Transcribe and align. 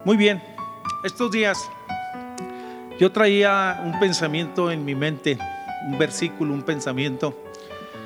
Muy 0.03 0.17
bien, 0.17 0.43
estos 1.03 1.31
días 1.31 1.69
yo 2.99 3.11
traía 3.11 3.81
un 3.83 3.99
pensamiento 3.99 4.71
en 4.71 4.85
mi 4.85 4.95
mente, 4.95 5.37
un 5.87 5.97
versículo, 5.97 6.53
un 6.53 6.63
pensamiento 6.63 7.44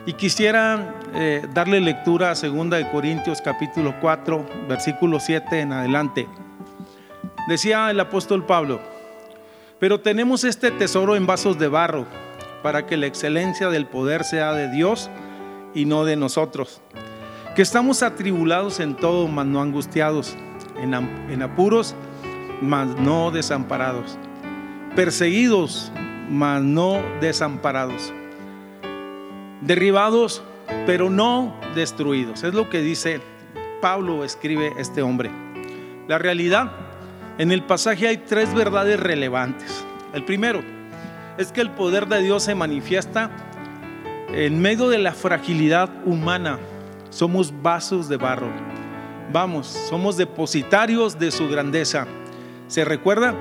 y 0.05 0.13
quisiera 0.13 0.95
eh, 1.13 1.47
darle 1.53 1.81
lectura 1.81 2.31
a 2.31 2.35
2 2.35 2.69
de 2.69 2.89
Corintios 2.91 3.41
capítulo 3.41 3.95
4, 3.99 4.45
versículo 4.67 5.19
7 5.19 5.59
en 5.59 5.73
adelante. 5.73 6.27
Decía 7.47 7.89
el 7.89 7.99
apóstol 7.99 8.45
Pablo, 8.45 8.79
pero 9.79 9.99
tenemos 9.99 10.43
este 10.43 10.71
tesoro 10.71 11.15
en 11.15 11.25
vasos 11.25 11.57
de 11.57 11.67
barro, 11.67 12.05
para 12.63 12.85
que 12.85 12.97
la 12.97 13.05
excelencia 13.05 13.69
del 13.69 13.85
poder 13.87 14.23
sea 14.23 14.53
de 14.53 14.69
Dios 14.69 15.09
y 15.73 15.85
no 15.85 16.05
de 16.05 16.15
nosotros. 16.15 16.81
Que 17.55 17.61
estamos 17.61 18.03
atribulados 18.03 18.79
en 18.79 18.95
todo, 18.95 19.27
mas 19.27 19.45
no 19.45 19.61
angustiados, 19.61 20.35
en, 20.77 20.93
en 20.93 21.41
apuros, 21.41 21.95
mas 22.61 22.87
no 22.99 23.31
desamparados, 23.31 24.17
perseguidos, 24.95 25.91
mas 26.29 26.61
no 26.61 27.01
desamparados 27.21 28.13
derribados, 29.61 30.41
pero 30.85 31.09
no 31.09 31.55
destruidos. 31.75 32.43
Es 32.43 32.53
lo 32.53 32.69
que 32.69 32.81
dice 32.81 33.21
Pablo, 33.81 34.23
escribe 34.23 34.73
este 34.77 35.01
hombre. 35.01 35.31
La 36.07 36.17
realidad, 36.17 36.71
en 37.37 37.51
el 37.51 37.63
pasaje 37.63 38.07
hay 38.07 38.17
tres 38.17 38.53
verdades 38.53 38.99
relevantes. 38.99 39.83
El 40.13 40.25
primero 40.25 40.61
es 41.37 41.51
que 41.51 41.61
el 41.61 41.71
poder 41.71 42.07
de 42.07 42.21
Dios 42.21 42.43
se 42.43 42.55
manifiesta 42.55 43.29
en 44.33 44.61
medio 44.61 44.89
de 44.89 44.97
la 44.97 45.13
fragilidad 45.13 45.89
humana. 46.05 46.59
Somos 47.09 47.53
vasos 47.61 48.09
de 48.09 48.17
barro. 48.17 48.49
Vamos, 49.31 49.67
somos 49.67 50.17
depositarios 50.17 51.17
de 51.17 51.31
su 51.31 51.47
grandeza. 51.47 52.07
¿Se 52.67 52.83
recuerda? 52.83 53.35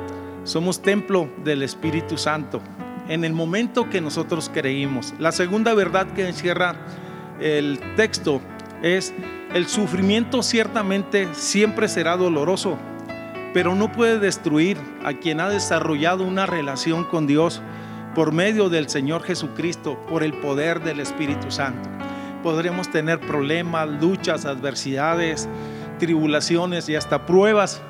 Somos 0.44 0.80
templo 0.80 1.28
del 1.44 1.62
Espíritu 1.62 2.16
Santo 2.16 2.62
en 3.08 3.24
el 3.24 3.32
momento 3.32 3.88
que 3.90 4.00
nosotros 4.00 4.50
creímos. 4.52 5.14
La 5.18 5.32
segunda 5.32 5.74
verdad 5.74 6.06
que 6.08 6.28
encierra 6.28 6.76
el 7.40 7.78
texto 7.96 8.40
es 8.82 9.14
el 9.54 9.66
sufrimiento 9.66 10.42
ciertamente 10.42 11.28
siempre 11.32 11.88
será 11.88 12.16
doloroso, 12.16 12.78
pero 13.54 13.74
no 13.74 13.90
puede 13.90 14.18
destruir 14.18 14.76
a 15.04 15.14
quien 15.14 15.40
ha 15.40 15.48
desarrollado 15.48 16.24
una 16.24 16.44
relación 16.44 17.04
con 17.04 17.26
Dios 17.26 17.62
por 18.14 18.32
medio 18.32 18.68
del 18.68 18.88
Señor 18.88 19.22
Jesucristo, 19.22 19.98
por 20.08 20.22
el 20.22 20.34
poder 20.34 20.82
del 20.82 21.00
Espíritu 21.00 21.50
Santo. 21.50 21.88
Podremos 22.42 22.90
tener 22.90 23.20
problemas, 23.20 23.88
luchas, 23.88 24.44
adversidades, 24.44 25.48
tribulaciones 25.98 26.88
y 26.88 26.96
hasta 26.96 27.26
pruebas, 27.26 27.80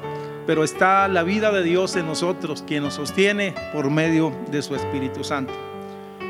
pero 0.49 0.65
está 0.65 1.09
la 1.09 1.25
vida 1.25 1.53
de 1.53 1.63
Dios 1.63 1.95
en 1.97 2.07
nosotros, 2.07 2.65
quien 2.67 2.83
nos 2.83 2.95
sostiene 2.95 3.55
por 3.71 3.91
medio 3.91 4.33
de 4.51 4.63
su 4.63 4.75
Espíritu 4.75 5.23
Santo. 5.23 5.53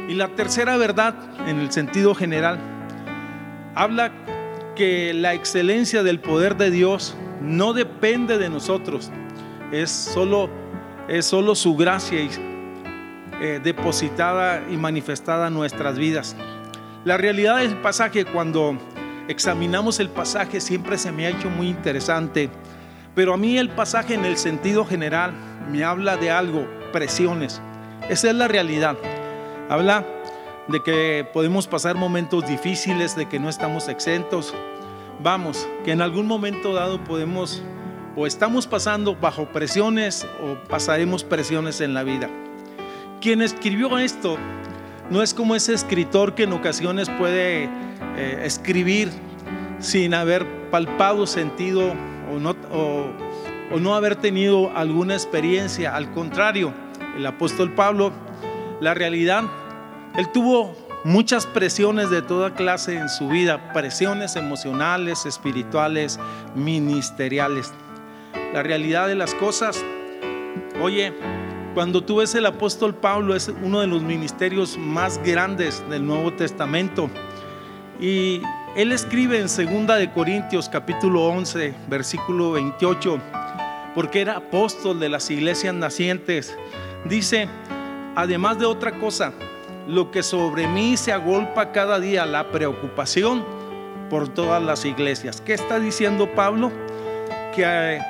Y 0.08 0.14
la 0.14 0.26
tercera 0.34 0.76
verdad, 0.76 1.14
en 1.46 1.60
el 1.60 1.70
sentido 1.70 2.16
general, 2.16 2.58
habla 3.76 4.10
que 4.74 5.14
la 5.14 5.34
excelencia 5.34 6.02
del 6.02 6.18
poder 6.18 6.56
de 6.56 6.72
Dios 6.72 7.16
no 7.40 7.74
depende 7.74 8.38
de 8.38 8.48
nosotros, 8.48 9.12
es 9.70 9.92
solo, 9.92 10.50
es 11.06 11.24
solo 11.24 11.54
su 11.54 11.76
gracia 11.76 12.18
eh, 13.40 13.60
depositada 13.62 14.64
y 14.68 14.76
manifestada 14.76 15.46
en 15.46 15.54
nuestras 15.54 15.96
vidas. 15.96 16.34
La 17.04 17.18
realidad 17.18 17.58
del 17.58 17.76
pasaje, 17.76 18.24
cuando 18.24 18.76
examinamos 19.28 20.00
el 20.00 20.08
pasaje, 20.08 20.60
siempre 20.60 20.98
se 20.98 21.12
me 21.12 21.26
ha 21.26 21.30
hecho 21.30 21.48
muy 21.50 21.68
interesante 21.68 22.50
pero 23.18 23.34
a 23.34 23.36
mí 23.36 23.58
el 23.58 23.68
pasaje 23.68 24.14
en 24.14 24.24
el 24.24 24.36
sentido 24.36 24.84
general 24.84 25.32
me 25.72 25.82
habla 25.82 26.16
de 26.16 26.30
algo, 26.30 26.68
presiones. 26.92 27.60
Esa 28.08 28.28
es 28.28 28.34
la 28.36 28.46
realidad. 28.46 28.96
Habla 29.68 30.06
de 30.68 30.80
que 30.84 31.28
podemos 31.32 31.66
pasar 31.66 31.96
momentos 31.96 32.46
difíciles, 32.46 33.16
de 33.16 33.26
que 33.26 33.40
no 33.40 33.48
estamos 33.48 33.88
exentos. 33.88 34.54
Vamos, 35.20 35.68
que 35.84 35.90
en 35.90 36.00
algún 36.00 36.28
momento 36.28 36.72
dado 36.74 37.02
podemos 37.02 37.60
o 38.14 38.24
estamos 38.24 38.68
pasando 38.68 39.16
bajo 39.16 39.46
presiones 39.46 40.24
o 40.40 40.54
pasaremos 40.68 41.24
presiones 41.24 41.80
en 41.80 41.94
la 41.94 42.04
vida. 42.04 42.30
Quien 43.20 43.42
escribió 43.42 43.98
esto 43.98 44.36
no 45.10 45.24
es 45.24 45.34
como 45.34 45.56
ese 45.56 45.74
escritor 45.74 46.36
que 46.36 46.44
en 46.44 46.52
ocasiones 46.52 47.10
puede 47.10 47.64
eh, 47.64 48.42
escribir 48.44 49.10
sin 49.80 50.14
haber 50.14 50.46
palpado, 50.70 51.26
sentido 51.26 51.96
o 52.32 52.38
no, 52.38 52.56
o, 52.70 53.78
no 53.78 53.94
haber 53.94 54.16
tenido 54.16 54.70
alguna 54.76 55.14
experiencia. 55.14 55.94
Al 55.94 56.12
contrario, 56.12 56.72
el 57.16 57.26
apóstol 57.26 57.72
Pablo, 57.74 58.12
la 58.80 58.94
realidad, 58.94 59.44
él 60.16 60.30
tuvo 60.32 60.74
muchas 61.04 61.46
presiones 61.46 62.10
de 62.10 62.22
toda 62.22 62.54
clase 62.54 62.96
en 62.96 63.08
su 63.08 63.28
vida, 63.28 63.72
presiones 63.72 64.36
emocionales, 64.36 65.26
espirituales, 65.26 66.18
ministeriales. 66.54 67.72
La 68.52 68.62
realidad 68.62 69.08
de 69.08 69.14
las 69.14 69.34
cosas, 69.34 69.84
oye, 70.80 71.12
cuando 71.74 72.02
tú 72.02 72.16
ves 72.16 72.34
el 72.34 72.46
apóstol 72.46 72.94
Pablo 72.94 73.36
es 73.36 73.52
uno 73.62 73.80
de 73.80 73.86
los 73.86 74.02
ministerios 74.02 74.76
más 74.76 75.22
grandes 75.22 75.88
del 75.88 76.04
Nuevo 76.06 76.32
Testamento 76.32 77.08
y 78.00 78.40
él 78.76 78.92
escribe 78.92 79.40
en 79.40 79.48
segunda 79.48 79.96
de 79.96 80.10
Corintios 80.10 80.68
capítulo 80.68 81.26
11, 81.26 81.74
versículo 81.88 82.52
28, 82.52 83.18
porque 83.94 84.20
era 84.20 84.36
apóstol 84.36 85.00
de 85.00 85.08
las 85.08 85.30
iglesias 85.30 85.74
nacientes. 85.74 86.56
Dice, 87.04 87.48
además 88.14 88.58
de 88.58 88.66
otra 88.66 88.92
cosa, 88.92 89.32
lo 89.86 90.10
que 90.10 90.22
sobre 90.22 90.66
mí 90.68 90.96
se 90.96 91.12
agolpa 91.12 91.72
cada 91.72 91.98
día, 91.98 92.26
la 92.26 92.50
preocupación 92.50 93.44
por 94.10 94.28
todas 94.28 94.62
las 94.62 94.84
iglesias. 94.84 95.40
¿Qué 95.40 95.54
está 95.54 95.80
diciendo 95.80 96.28
Pablo? 96.34 96.70
Que 97.54 97.64
eh, 97.64 98.00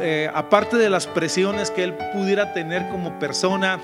eh, 0.00 0.30
aparte 0.34 0.76
de 0.76 0.90
las 0.90 1.06
presiones 1.06 1.70
que 1.70 1.84
él 1.84 1.94
pudiera 2.12 2.52
tener 2.52 2.88
como 2.88 3.18
persona 3.18 3.78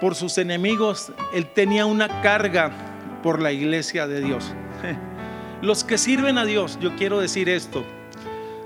por 0.00 0.14
sus 0.14 0.38
enemigos, 0.38 1.12
él 1.32 1.46
tenía 1.46 1.86
una 1.86 2.20
carga 2.22 2.93
por 3.24 3.40
la 3.40 3.52
iglesia 3.52 4.06
de 4.06 4.20
Dios. 4.20 4.52
Los 5.62 5.82
que 5.82 5.96
sirven 5.96 6.36
a 6.36 6.44
Dios, 6.44 6.78
yo 6.78 6.94
quiero 6.94 7.20
decir 7.20 7.48
esto, 7.48 7.82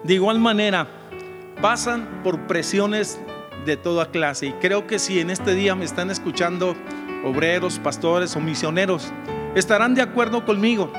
de 0.03 0.15
igual 0.15 0.41
manera 0.41 0.89
pasan 1.63 2.23
por 2.25 2.41
presiones 2.49 3.21
de 3.65 3.77
toda 3.77 4.11
clase. 4.11 4.47
Y 4.47 4.53
creo 4.55 4.89
que 4.89 4.99
si 4.99 5.21
en 5.21 5.31
este 5.31 5.55
día 5.55 5.77
me 5.77 5.85
están 5.85 6.11
escuchando 6.11 6.75
obreros, 7.25 7.79
pastores 7.79 8.35
o 8.35 8.41
misioneros, 8.41 9.13
estarán 9.55 9.95
de 9.95 10.03
acuerdo 10.03 10.45
conmigo. 10.45 10.93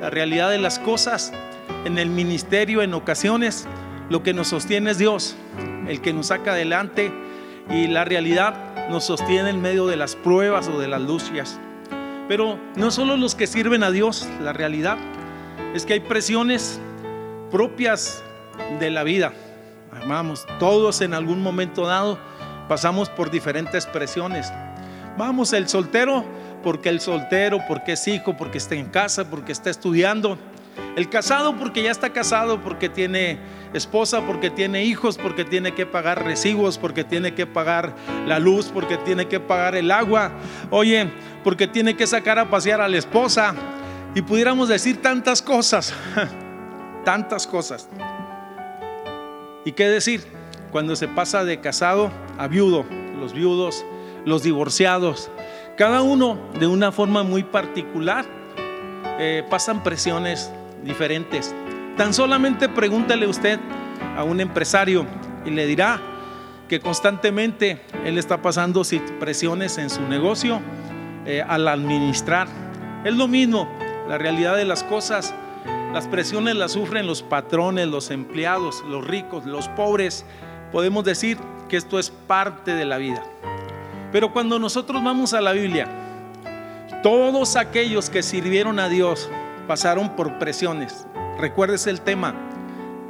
La 0.00 0.08
realidad 0.08 0.50
de 0.50 0.58
las 0.58 0.78
cosas 0.78 1.32
en 1.84 1.98
el 1.98 2.10
ministerio 2.10 2.80
en 2.80 2.94
ocasiones, 2.94 3.66
lo 4.08 4.22
que 4.22 4.34
nos 4.34 4.48
sostiene 4.48 4.92
es 4.92 4.98
Dios, 4.98 5.34
el 5.88 6.00
que 6.00 6.12
nos 6.12 6.28
saca 6.28 6.52
adelante 6.52 7.10
y 7.70 7.88
la 7.88 8.04
realidad 8.04 8.88
nos 8.88 9.02
sostiene 9.02 9.50
en 9.50 9.60
medio 9.60 9.88
de 9.88 9.96
las 9.96 10.14
pruebas 10.14 10.68
o 10.68 10.78
de 10.78 10.86
las 10.86 11.00
luchas. 11.00 11.58
Pero 12.28 12.58
no 12.76 12.90
solo 12.90 13.16
los 13.16 13.34
que 13.34 13.46
sirven 13.46 13.82
a 13.82 13.90
Dios, 13.90 14.26
la 14.40 14.52
realidad 14.52 14.98
es 15.74 15.84
que 15.84 15.94
hay 15.94 16.00
presiones 16.00 16.80
propias 17.50 18.22
de 18.80 18.90
la 18.90 19.02
vida. 19.02 19.32
Vamos, 20.06 20.46
todos 20.58 21.00
en 21.00 21.14
algún 21.14 21.42
momento 21.42 21.86
dado 21.86 22.18
pasamos 22.68 23.08
por 23.10 23.30
diferentes 23.30 23.86
presiones. 23.86 24.52
Vamos, 25.16 25.52
el 25.52 25.68
soltero, 25.68 26.24
porque 26.62 26.88
el 26.88 27.00
soltero, 27.00 27.58
porque 27.68 27.92
es 27.92 28.08
hijo, 28.08 28.36
porque 28.36 28.58
está 28.58 28.74
en 28.74 28.86
casa, 28.86 29.28
porque 29.30 29.52
está 29.52 29.70
estudiando. 29.70 30.38
El 30.96 31.08
casado 31.08 31.56
porque 31.56 31.82
ya 31.82 31.90
está 31.90 32.10
casado, 32.10 32.60
porque 32.60 32.88
tiene 32.88 33.38
esposa, 33.72 34.24
porque 34.26 34.50
tiene 34.50 34.84
hijos, 34.84 35.18
porque 35.18 35.44
tiene 35.44 35.74
que 35.74 35.86
pagar 35.86 36.24
recibos, 36.24 36.78
porque 36.78 37.04
tiene 37.04 37.34
que 37.34 37.46
pagar 37.46 37.94
la 38.26 38.38
luz, 38.38 38.70
porque 38.72 38.96
tiene 38.98 39.26
que 39.26 39.40
pagar 39.40 39.74
el 39.74 39.90
agua. 39.90 40.32
Oye, 40.70 41.10
porque 41.42 41.66
tiene 41.66 41.96
que 41.96 42.06
sacar 42.06 42.38
a 42.38 42.48
pasear 42.48 42.80
a 42.80 42.88
la 42.88 42.96
esposa. 42.96 43.54
Y 44.14 44.22
pudiéramos 44.22 44.68
decir 44.68 45.02
tantas 45.02 45.42
cosas, 45.42 45.92
tantas 47.04 47.46
cosas. 47.46 47.88
¿Y 49.64 49.72
qué 49.72 49.88
decir? 49.88 50.22
Cuando 50.70 50.94
se 50.94 51.08
pasa 51.08 51.44
de 51.44 51.60
casado 51.60 52.10
a 52.38 52.46
viudo, 52.46 52.84
los 53.18 53.32
viudos, 53.32 53.84
los 54.24 54.42
divorciados, 54.42 55.30
cada 55.76 56.02
uno 56.02 56.38
de 56.58 56.68
una 56.68 56.92
forma 56.92 57.24
muy 57.24 57.42
particular 57.42 58.24
eh, 59.18 59.44
pasan 59.50 59.82
presiones 59.82 60.52
diferentes. 60.84 61.54
Tan 61.96 62.12
solamente 62.12 62.68
pregúntale 62.68 63.26
usted 63.26 63.58
a 64.16 64.24
un 64.24 64.40
empresario 64.40 65.06
y 65.44 65.50
le 65.50 65.66
dirá 65.66 66.00
que 66.68 66.80
constantemente 66.80 67.80
él 68.04 68.18
está 68.18 68.40
pasando 68.42 68.82
presiones 69.20 69.78
en 69.78 69.90
su 69.90 70.02
negocio 70.02 70.60
eh, 71.26 71.44
al 71.46 71.68
administrar. 71.68 72.48
Es 73.04 73.14
lo 73.14 73.28
mismo, 73.28 73.68
la 74.08 74.18
realidad 74.18 74.56
de 74.56 74.64
las 74.64 74.82
cosas. 74.82 75.34
Las 75.92 76.08
presiones 76.08 76.56
las 76.56 76.72
sufren 76.72 77.06
los 77.06 77.22
patrones, 77.22 77.86
los 77.86 78.10
empleados, 78.10 78.82
los 78.88 79.06
ricos, 79.06 79.46
los 79.46 79.68
pobres. 79.68 80.24
Podemos 80.72 81.04
decir 81.04 81.38
que 81.68 81.76
esto 81.76 81.98
es 81.98 82.10
parte 82.10 82.74
de 82.74 82.84
la 82.84 82.98
vida. 82.98 83.22
Pero 84.10 84.32
cuando 84.32 84.58
nosotros 84.58 85.02
vamos 85.04 85.34
a 85.34 85.40
la 85.40 85.52
Biblia, 85.52 85.88
todos 87.02 87.56
aquellos 87.56 88.10
que 88.10 88.22
sirvieron 88.22 88.78
a 88.78 88.88
Dios 88.88 89.30
pasaron 89.66 90.16
por 90.16 90.38
presiones. 90.38 91.06
Recuerdes 91.38 91.86
el 91.86 92.00
tema, 92.00 92.34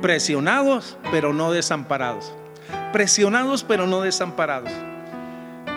presionados 0.01 0.97
pero 1.11 1.33
no 1.33 1.53
desamparados. 1.53 2.33
Presionados 2.93 3.65
pero 3.65 3.87
no 3.87 4.01
desamparados. 4.01 4.73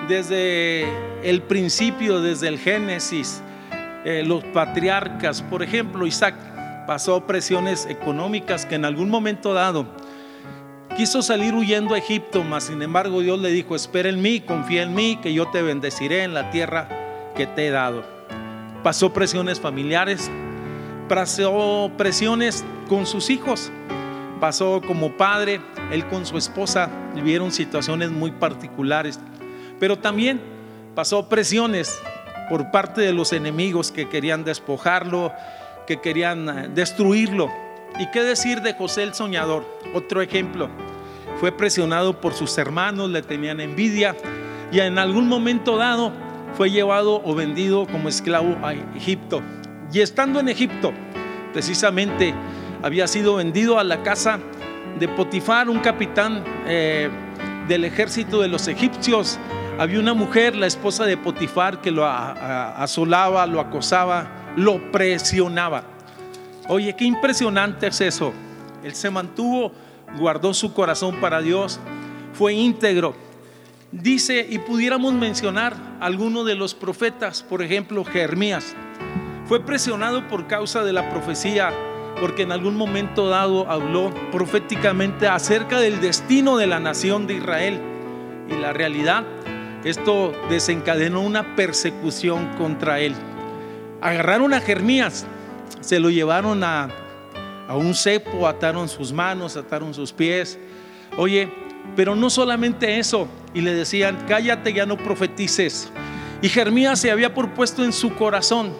Desde 0.07 0.85
el 1.23 1.41
principio, 1.41 2.21
desde 2.21 2.47
el 2.47 2.59
Génesis, 2.59 3.41
eh, 4.05 4.23
los 4.25 4.43
patriarcas, 4.45 5.41
por 5.41 5.63
ejemplo, 5.63 6.07
Isaac 6.07 6.35
pasó 6.87 7.25
presiones 7.27 7.85
económicas 7.85 8.65
que 8.65 8.75
en 8.75 8.85
algún 8.85 9.09
momento 9.09 9.53
dado 9.53 9.85
quiso 10.95 11.21
salir 11.21 11.53
huyendo 11.53 11.93
a 11.93 11.97
Egipto, 11.99 12.43
mas 12.43 12.63
sin 12.65 12.81
embargo 12.81 13.21
Dios 13.21 13.39
le 13.39 13.51
dijo, 13.51 13.75
espera 13.75 14.09
en 14.09 14.21
mí, 14.21 14.39
confía 14.39 14.81
en 14.83 14.95
mí, 14.95 15.19
que 15.21 15.33
yo 15.33 15.47
te 15.49 15.61
bendeciré 15.61 16.23
en 16.23 16.33
la 16.33 16.49
tierra 16.49 16.87
que 17.35 17.45
te 17.45 17.67
he 17.67 17.69
dado. 17.69 18.03
Pasó 18.81 19.13
presiones 19.13 19.59
familiares, 19.59 20.31
pasó 21.07 21.91
presiones 21.97 22.65
con 22.87 23.05
sus 23.05 23.29
hijos, 23.29 23.71
pasó 24.39 24.81
como 24.85 25.15
padre, 25.15 25.61
él 25.91 26.05
con 26.07 26.25
su 26.25 26.37
esposa 26.37 26.89
vivieron 27.15 27.51
situaciones 27.51 28.11
muy 28.11 28.31
particulares, 28.31 29.19
pero 29.79 29.97
también 29.97 30.41
pasó 30.95 31.29
presiones 31.29 32.01
por 32.49 32.71
parte 32.71 33.01
de 33.01 33.13
los 33.13 33.33
enemigos 33.33 33.91
que 33.91 34.09
querían 34.09 34.43
despojarlo, 34.43 35.31
que 35.85 35.99
querían 35.99 36.49
eh, 36.49 36.69
destruirlo. 36.73 37.49
¿Y 37.99 38.09
qué 38.11 38.21
decir 38.23 38.61
de 38.61 38.73
José 38.73 39.03
el 39.03 39.13
Soñador? 39.13 39.65
Otro 39.93 40.21
ejemplo. 40.21 40.69
Fue 41.39 41.51
presionado 41.51 42.19
por 42.19 42.33
sus 42.33 42.57
hermanos, 42.57 43.09
le 43.09 43.21
tenían 43.21 43.59
envidia 43.59 44.15
y 44.71 44.79
en 44.79 44.97
algún 44.97 45.27
momento 45.27 45.77
dado 45.77 46.11
fue 46.55 46.71
llevado 46.71 47.21
o 47.23 47.35
vendido 47.35 47.85
como 47.85 48.09
esclavo 48.09 48.57
a 48.63 48.73
Egipto. 48.73 49.41
Y 49.91 50.01
estando 50.01 50.39
en 50.39 50.49
Egipto, 50.49 50.93
precisamente 51.53 52.33
había 52.83 53.07
sido 53.07 53.35
vendido 53.35 53.79
a 53.79 53.83
la 53.83 54.03
casa 54.03 54.39
de 54.99 55.07
Potifar, 55.07 55.69
un 55.69 55.79
capitán 55.79 56.43
eh, 56.65 57.09
del 57.67 57.85
ejército 57.85 58.41
de 58.41 58.47
los 58.47 58.67
egipcios. 58.67 59.39
Había 59.79 59.99
una 59.99 60.13
mujer, 60.13 60.55
la 60.55 60.67
esposa 60.67 61.05
de 61.05 61.17
Potifar, 61.17 61.81
que 61.81 61.91
lo 61.91 62.05
asolaba, 62.05 63.45
lo 63.45 63.59
acosaba, 63.59 64.53
lo 64.55 64.91
presionaba. 64.91 65.83
Oye, 66.67 66.95
qué 66.95 67.05
impresionante 67.05 67.87
es 67.87 68.01
eso. 68.01 68.33
Él 68.83 68.93
se 68.93 69.09
mantuvo, 69.09 69.71
guardó 70.19 70.53
su 70.53 70.73
corazón 70.73 71.15
para 71.21 71.41
Dios, 71.41 71.79
fue 72.33 72.53
íntegro. 72.53 73.15
Dice, 73.91 74.45
y 74.49 74.59
pudiéramos 74.59 75.13
mencionar 75.13 75.75
algunos 76.01 76.45
de 76.45 76.55
los 76.55 76.73
profetas, 76.73 77.41
por 77.43 77.61
ejemplo, 77.61 78.03
Jeremías. 78.03 78.75
Fue 79.47 79.61
presionado 79.61 80.27
por 80.27 80.45
causa 80.47 80.83
de 80.83 80.91
la 80.91 81.09
profecía, 81.09 81.71
porque 82.19 82.41
en 82.41 82.51
algún 82.51 82.75
momento 82.75 83.29
dado 83.29 83.71
habló 83.71 84.13
proféticamente 84.29 85.25
acerca 85.25 85.79
del 85.79 86.01
destino 86.01 86.57
de 86.57 86.67
la 86.67 86.81
nación 86.81 87.27
de 87.27 87.35
Israel. 87.35 87.79
Y 88.49 88.55
la 88.59 88.73
realidad, 88.73 89.23
esto 89.85 90.33
desencadenó 90.49 91.21
una 91.21 91.55
persecución 91.55 92.57
contra 92.57 92.99
él. 92.99 93.15
Agarraron 94.01 94.53
a 94.53 94.59
Jeremías, 94.59 95.25
se 95.79 96.01
lo 96.01 96.09
llevaron 96.09 96.61
a, 96.65 96.89
un 97.69 97.95
cepo, 97.95 98.49
ataron 98.49 98.89
sus 98.89 99.13
manos, 99.13 99.55
ataron 99.55 99.93
sus 99.93 100.11
pies. 100.11 100.59
Oye, 101.15 101.49
pero 101.95 102.17
no 102.17 102.29
solamente 102.29 102.99
eso, 102.99 103.29
y 103.53 103.61
le 103.61 103.73
decían, 103.73 104.25
cállate, 104.27 104.73
ya 104.73 104.85
no 104.85 104.97
profetices. 104.97 105.89
Y 106.41 106.49
Jeremías 106.49 106.99
se 106.99 107.11
había 107.11 107.33
propuesto 107.33 107.85
en 107.85 107.93
su 107.93 108.13
corazón 108.13 108.73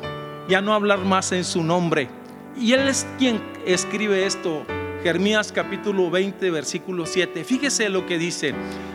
ya 0.48 0.62
no 0.62 0.74
hablar 0.74 1.00
más 1.00 1.32
en 1.32 1.44
su 1.44 1.64
nombre. 1.64 2.10
Y 2.60 2.74
él 2.74 2.88
es 2.88 3.06
quien 3.18 3.42
escribe 3.66 4.26
esto, 4.26 4.66
Jeremías 5.04 5.52
capítulo 5.52 6.10
20, 6.10 6.50
versículo 6.50 7.06
7. 7.06 7.44
Fíjese 7.44 7.90
lo 7.90 8.06
que 8.06 8.18
dice, 8.18 8.54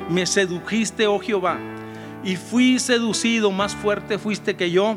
me 0.09 0.27
sedujiste, 0.27 1.07
oh 1.07 1.21
Jehová, 1.21 1.59
y 2.25 2.37
fui 2.37 2.79
seducido, 2.79 3.51
más 3.51 3.75
fuerte 3.75 4.19
fuiste 4.19 4.57
que 4.57 4.71
yo, 4.71 4.97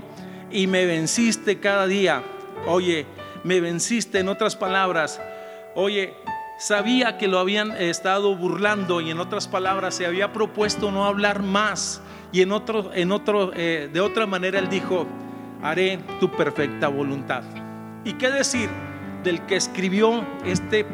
y 0.51 0.67
me 0.67 0.85
venciste 0.85 1.59
cada 1.59 1.87
día. 1.87 2.23
Oye, 2.67 3.05
me 3.43 3.59
venciste 3.61 4.19
en 4.19 4.29
otras 4.29 4.55
palabras. 4.55 5.21
Oye, 5.75 6.13
sabía 6.57 7.17
que 7.17 7.27
lo 7.27 7.39
habían 7.39 7.71
estado 7.71 8.35
burlando 8.35 9.01
y 9.01 9.11
en 9.11 9.19
otras 9.19 9.47
palabras 9.47 9.95
se 9.95 10.05
había 10.05 10.33
propuesto 10.33 10.91
no 10.91 11.05
hablar 11.05 11.43
más. 11.43 12.01
Y 12.31 12.41
en 12.41 12.51
otro, 12.51 12.91
en 12.93 13.11
otro, 13.11 13.51
eh, 13.55 13.89
de 13.91 14.01
otra 14.01 14.25
manera 14.25 14.59
él 14.59 14.69
dijo, 14.69 15.05
haré 15.65 15.99
tu 16.19 16.29
perfecta 16.31 16.87
voluntad. 16.87 17.43
¿Y 18.03 18.13
qué 18.13 18.29
decir 18.29 18.69
del 19.23 19.41
que 19.47 19.55
escribió 19.55 20.23
este 20.45 20.85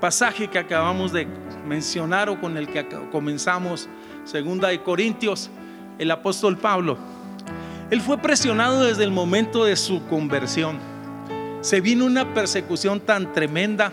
pasaje 0.00 0.48
que 0.48 0.58
acabamos 0.58 1.12
de 1.12 1.26
mencionar 1.66 2.28
o 2.28 2.38
con 2.38 2.58
el 2.58 2.68
que 2.68 2.86
comenzamos, 3.10 3.88
segunda 4.24 4.68
de 4.68 4.82
Corintios, 4.82 5.50
el 5.98 6.10
apóstol 6.10 6.58
Pablo? 6.58 6.98
Él 7.90 8.02
fue 8.02 8.18
presionado 8.18 8.84
desde 8.84 9.04
el 9.04 9.10
momento 9.10 9.64
de 9.64 9.76
su 9.76 10.06
conversión. 10.08 10.78
Se 11.62 11.80
vino 11.80 12.04
una 12.04 12.34
persecución 12.34 13.00
tan 13.00 13.32
tremenda 13.32 13.92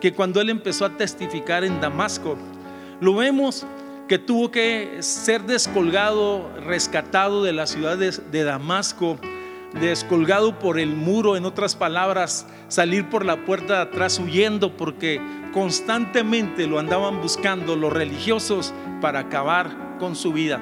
que 0.00 0.12
cuando 0.12 0.40
él 0.40 0.50
empezó 0.50 0.86
a 0.86 0.96
testificar 0.96 1.62
en 1.62 1.80
Damasco, 1.80 2.36
lo 3.00 3.14
vemos 3.14 3.64
que 4.08 4.18
tuvo 4.18 4.50
que 4.50 4.98
ser 5.00 5.42
descolgado, 5.42 6.50
rescatado 6.66 7.44
de 7.44 7.52
la 7.52 7.66
ciudad 7.66 7.96
de, 7.96 8.44
Damasco 8.44 9.18
descolgado 9.80 10.58
por 10.58 10.78
el 10.78 10.94
muro, 10.94 11.36
en 11.36 11.44
otras 11.44 11.74
palabras, 11.74 12.46
salir 12.68 13.08
por 13.08 13.24
la 13.24 13.44
puerta 13.44 13.76
de 13.76 13.82
atrás 13.82 14.18
huyendo 14.18 14.76
porque 14.76 15.20
constantemente 15.52 16.66
lo 16.66 16.78
andaban 16.78 17.20
buscando 17.20 17.76
los 17.76 17.92
religiosos 17.92 18.72
para 19.00 19.20
acabar 19.20 19.96
con 19.98 20.16
su 20.16 20.32
vida. 20.32 20.60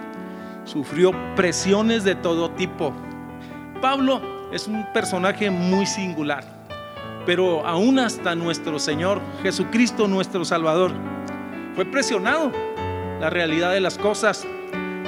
Sufrió 0.65 1.13
presiones 1.35 2.05
de 2.05 2.15
todo 2.15 2.51
tipo. 2.51 2.93
Pablo 3.81 4.21
es 4.53 4.69
un 4.69 4.85
personaje 4.93 5.51
muy 5.51 5.87
singular, 5.87 6.45
pero 7.27 7.67
aún 7.67 7.99
hasta 7.99 8.35
nuestro 8.35 8.79
Señor 8.79 9.21
Jesucristo, 9.43 10.07
nuestro 10.07 10.45
Salvador, 10.45 10.93
fue 11.75 11.85
presionado 11.85 12.53
la 13.21 13.31
realidad 13.31 13.73
de 13.73 13.81
las 13.81 13.99
cosas 13.99 14.47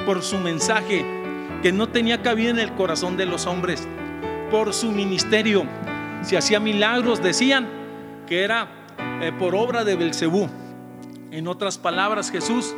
por 0.07 0.23
su 0.23 0.39
mensaje 0.39 1.22
que 1.63 1.73
no 1.73 1.89
tenía 1.89 2.23
cabida 2.23 2.51
en 2.51 2.59
el 2.59 2.73
corazón 2.73 3.17
de 3.17 3.25
los 3.25 3.47
hombres. 3.47 3.87
Por 4.51 4.75
su 4.75 4.91
ministerio, 4.91 5.65
si 6.23 6.37
hacía 6.37 6.61
milagros, 6.61 7.23
decían 7.23 7.69
que 8.27 8.43
era 8.43 8.69
eh, 9.21 9.33
por 9.39 9.55
obra 9.55 9.85
de 9.85 9.95
Belcebú. 9.95 10.49
En 11.31 11.47
otras 11.47 11.79
palabras, 11.79 12.31
Jesús 12.31 12.75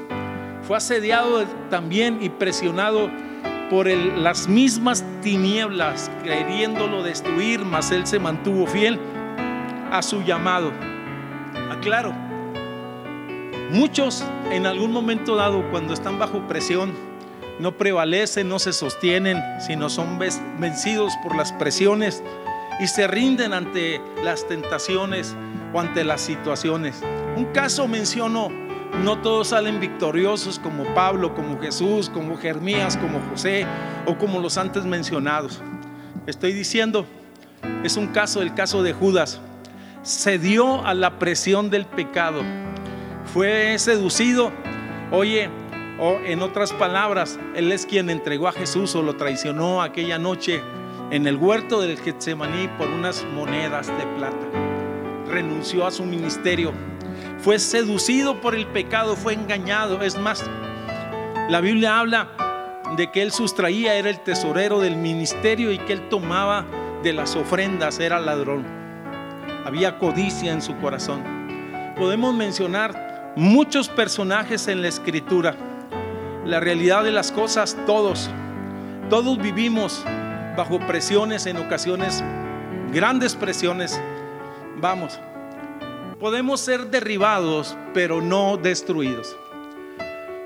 fue 0.62 0.76
asediado 0.76 1.44
también 1.70 2.22
y 2.22 2.28
presionado 2.28 3.10
por 3.70 3.88
las 3.88 4.46
mismas 4.46 5.04
tinieblas, 5.22 6.10
queriéndolo 6.22 7.02
destruir, 7.02 7.64
mas 7.64 7.90
él 7.90 8.06
se 8.06 8.18
mantuvo 8.18 8.66
fiel 8.66 9.00
a 9.90 10.02
su 10.02 10.22
llamado. 10.22 10.70
Aclaro, 11.70 12.12
muchos 13.70 14.24
en 14.50 14.66
algún 14.66 14.92
momento 14.92 15.34
dado, 15.34 15.68
cuando 15.70 15.94
están 15.94 16.18
bajo 16.18 16.46
presión, 16.46 16.92
no 17.58 17.76
prevalecen, 17.76 18.48
no 18.48 18.58
se 18.58 18.72
sostienen, 18.72 19.42
sino 19.60 19.88
son 19.88 20.18
vencidos 20.58 21.12
por 21.22 21.36
las 21.36 21.52
presiones 21.52 22.22
y 22.80 22.86
se 22.88 23.06
rinden 23.06 23.52
ante 23.52 24.00
las 24.22 24.46
tentaciones 24.46 25.34
o 25.72 25.80
ante 25.80 26.04
las 26.04 26.20
situaciones. 26.20 27.00
Un 27.36 27.46
caso 27.46 27.86
menciono, 27.86 28.48
no 29.02 29.18
todos 29.18 29.48
salen 29.48 29.80
victoriosos 29.80 30.58
como 30.58 30.84
Pablo, 30.94 31.34
como 31.34 31.60
Jesús, 31.60 32.10
como 32.10 32.36
Jeremías, 32.36 32.96
como 32.96 33.20
José 33.30 33.66
o 34.06 34.16
como 34.16 34.40
los 34.40 34.58
antes 34.58 34.84
mencionados. 34.84 35.62
Estoy 36.26 36.52
diciendo, 36.52 37.06
es 37.82 37.96
un 37.96 38.08
caso, 38.08 38.42
el 38.42 38.54
caso 38.54 38.82
de 38.82 38.92
Judas. 38.92 39.40
Se 40.02 40.38
dio 40.38 40.84
a 40.86 40.94
la 40.94 41.18
presión 41.18 41.70
del 41.70 41.86
pecado. 41.86 42.42
fue 43.32 43.78
seducido. 43.78 44.52
Oye, 45.10 45.50
o 45.98 46.18
en 46.24 46.42
otras 46.42 46.72
palabras, 46.72 47.38
Él 47.54 47.70
es 47.72 47.86
quien 47.86 48.10
entregó 48.10 48.48
a 48.48 48.52
Jesús 48.52 48.94
o 48.94 49.02
lo 49.02 49.16
traicionó 49.16 49.82
aquella 49.82 50.18
noche 50.18 50.62
en 51.10 51.26
el 51.26 51.36
huerto 51.36 51.80
del 51.80 51.98
Getsemaní 51.98 52.68
por 52.78 52.88
unas 52.88 53.24
monedas 53.34 53.86
de 53.86 54.06
plata. 54.16 54.46
Renunció 55.28 55.86
a 55.86 55.90
su 55.90 56.04
ministerio. 56.04 56.72
Fue 57.38 57.58
seducido 57.58 58.40
por 58.40 58.54
el 58.54 58.66
pecado, 58.66 59.16
fue 59.16 59.34
engañado. 59.34 60.02
Es 60.02 60.18
más, 60.18 60.44
la 61.48 61.60
Biblia 61.60 61.98
habla 61.98 62.28
de 62.96 63.10
que 63.10 63.22
él 63.22 63.32
sustraía, 63.32 63.94
era 63.94 64.10
el 64.10 64.20
tesorero 64.20 64.80
del 64.80 64.96
ministerio 64.96 65.72
y 65.72 65.78
que 65.78 65.92
él 65.92 66.08
tomaba 66.08 66.64
de 67.02 67.12
las 67.12 67.36
ofrendas, 67.36 68.00
era 68.00 68.18
ladrón. 68.18 68.64
Había 69.64 69.98
codicia 69.98 70.52
en 70.52 70.62
su 70.62 70.76
corazón. 70.78 71.22
Podemos 71.96 72.34
mencionar 72.34 73.32
muchos 73.36 73.88
personajes 73.88 74.68
en 74.68 74.82
la 74.82 74.88
escritura. 74.88 75.56
La 76.44 76.60
realidad 76.60 77.04
de 77.04 77.10
las 77.10 77.32
cosas, 77.32 77.74
todos, 77.86 78.28
todos 79.08 79.38
vivimos 79.38 80.04
bajo 80.56 80.78
presiones 80.78 81.46
en 81.46 81.56
ocasiones, 81.56 82.22
grandes 82.92 83.34
presiones. 83.34 83.98
Vamos, 84.76 85.18
podemos 86.20 86.60
ser 86.60 86.90
derribados, 86.90 87.78
pero 87.94 88.20
no 88.20 88.58
destruidos. 88.58 89.34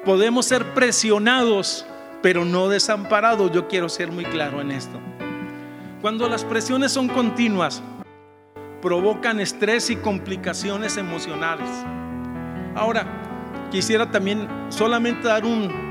Podemos 0.04 0.46
ser 0.46 0.72
presionados, 0.72 1.84
pero 2.22 2.44
no 2.44 2.68
desamparados. 2.68 3.50
Yo 3.50 3.66
quiero 3.66 3.88
ser 3.88 4.12
muy 4.12 4.24
claro 4.24 4.60
en 4.60 4.70
esto. 4.70 5.00
Cuando 6.00 6.28
las 6.28 6.44
presiones 6.44 6.92
son 6.92 7.08
continuas, 7.08 7.82
provocan 8.80 9.40
estrés 9.40 9.90
y 9.90 9.96
complicaciones 9.96 10.96
emocionales. 10.96 11.68
Ahora, 12.76 13.04
quisiera 13.72 14.08
también 14.08 14.46
solamente 14.68 15.26
dar 15.26 15.44
un 15.44 15.87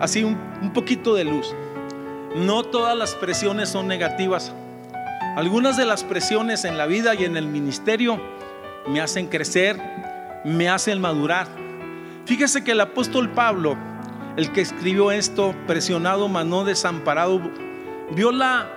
así 0.00 0.24
un, 0.24 0.72
poquito 0.72 1.14
de 1.14 1.24
luz. 1.24 1.54
No 2.36 2.62
todas 2.62 2.96
las 2.96 3.14
presiones 3.14 3.68
son 3.68 3.88
negativas. 3.88 4.52
Algunas 5.36 5.76
de 5.76 5.86
las 5.86 6.04
presiones 6.04 6.64
en 6.64 6.76
la 6.76 6.86
vida 6.86 7.14
y 7.14 7.24
en 7.24 7.36
el 7.36 7.46
ministerio 7.46 8.20
me 8.88 9.00
hacen 9.00 9.26
crecer, 9.26 9.80
me 10.44 10.68
hacen 10.68 11.00
madurar. 11.00 11.46
Fíjese 12.26 12.64
que 12.64 12.72
el 12.72 12.80
apóstol 12.80 13.30
Pablo, 13.30 13.76
el 14.36 14.52
que 14.52 14.60
escribió 14.60 15.10
esto, 15.10 15.54
presionado, 15.66 16.28
mas 16.28 16.46
no 16.46 16.64
desamparado, 16.64 17.40
vio 18.10 18.32
la 18.32 18.68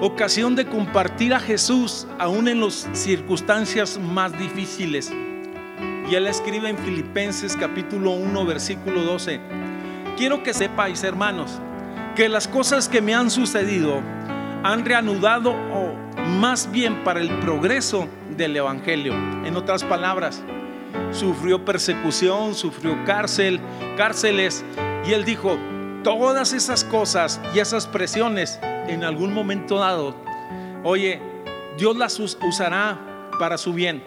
ocasión 0.00 0.54
de 0.54 0.66
compartir 0.66 1.34
a 1.34 1.40
Jesús 1.40 2.06
aún 2.18 2.48
en 2.48 2.60
las 2.60 2.88
circunstancias 2.92 3.98
más 3.98 4.36
difíciles. 4.38 5.12
Y 6.10 6.14
él 6.14 6.26
escribe 6.26 6.68
en 6.68 6.76
Filipenses 6.78 7.56
capítulo 7.56 8.10
1, 8.10 8.44
versículo 8.44 9.02
12. 9.02 9.63
Quiero 10.16 10.42
que 10.44 10.54
sepáis, 10.54 11.02
hermanos, 11.02 11.60
que 12.14 12.28
las 12.28 12.46
cosas 12.46 12.88
que 12.88 13.02
me 13.02 13.14
han 13.14 13.30
sucedido 13.30 14.00
han 14.62 14.84
reanudado 14.84 15.50
o 15.50 15.92
más 16.38 16.70
bien 16.70 17.02
para 17.02 17.20
el 17.20 17.30
progreso 17.40 18.08
del 18.36 18.56
Evangelio. 18.56 19.12
En 19.44 19.56
otras 19.56 19.82
palabras, 19.82 20.42
sufrió 21.10 21.64
persecución, 21.64 22.54
sufrió 22.54 22.96
cárcel, 23.04 23.60
cárceles, 23.96 24.64
y 25.04 25.12
él 25.12 25.24
dijo, 25.24 25.58
todas 26.04 26.52
esas 26.52 26.84
cosas 26.84 27.40
y 27.52 27.58
esas 27.58 27.88
presiones 27.88 28.60
en 28.86 29.02
algún 29.02 29.34
momento 29.34 29.78
dado, 29.78 30.14
oye, 30.84 31.20
Dios 31.76 31.96
las 31.96 32.20
usará 32.20 33.00
para 33.40 33.58
su 33.58 33.72
bien. 33.72 34.02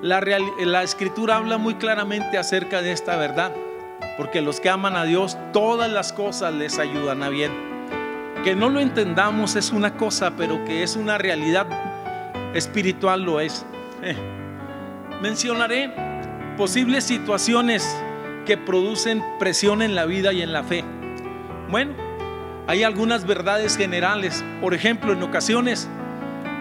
La, 0.00 0.20
la 0.20 0.82
escritura 0.82 1.36
habla 1.36 1.58
muy 1.58 1.74
claramente 1.74 2.38
acerca 2.38 2.82
de 2.82 2.92
esta 2.92 3.16
verdad, 3.16 3.52
porque 4.16 4.40
los 4.40 4.60
que 4.60 4.70
aman 4.70 4.96
a 4.96 5.04
Dios, 5.04 5.36
todas 5.52 5.90
las 5.90 6.12
cosas 6.12 6.52
les 6.54 6.78
ayudan 6.78 7.22
a 7.22 7.28
bien. 7.28 7.52
Que 8.44 8.54
no 8.54 8.68
lo 8.68 8.80
entendamos 8.80 9.56
es 9.56 9.70
una 9.70 9.96
cosa, 9.96 10.32
pero 10.36 10.64
que 10.64 10.82
es 10.82 10.96
una 10.96 11.18
realidad 11.18 11.66
espiritual 12.54 13.22
lo 13.22 13.40
es. 13.40 13.64
Eh. 14.02 14.16
Mencionaré 15.20 15.90
posibles 16.56 17.04
situaciones 17.04 17.84
que 18.44 18.56
producen 18.56 19.22
presión 19.38 19.82
en 19.82 19.94
la 19.94 20.04
vida 20.04 20.32
y 20.32 20.42
en 20.42 20.52
la 20.52 20.62
fe. 20.62 20.84
Bueno, 21.70 21.94
hay 22.66 22.82
algunas 22.82 23.26
verdades 23.26 23.76
generales. 23.76 24.44
Por 24.60 24.74
ejemplo, 24.74 25.12
en 25.12 25.22
ocasiones 25.22 25.88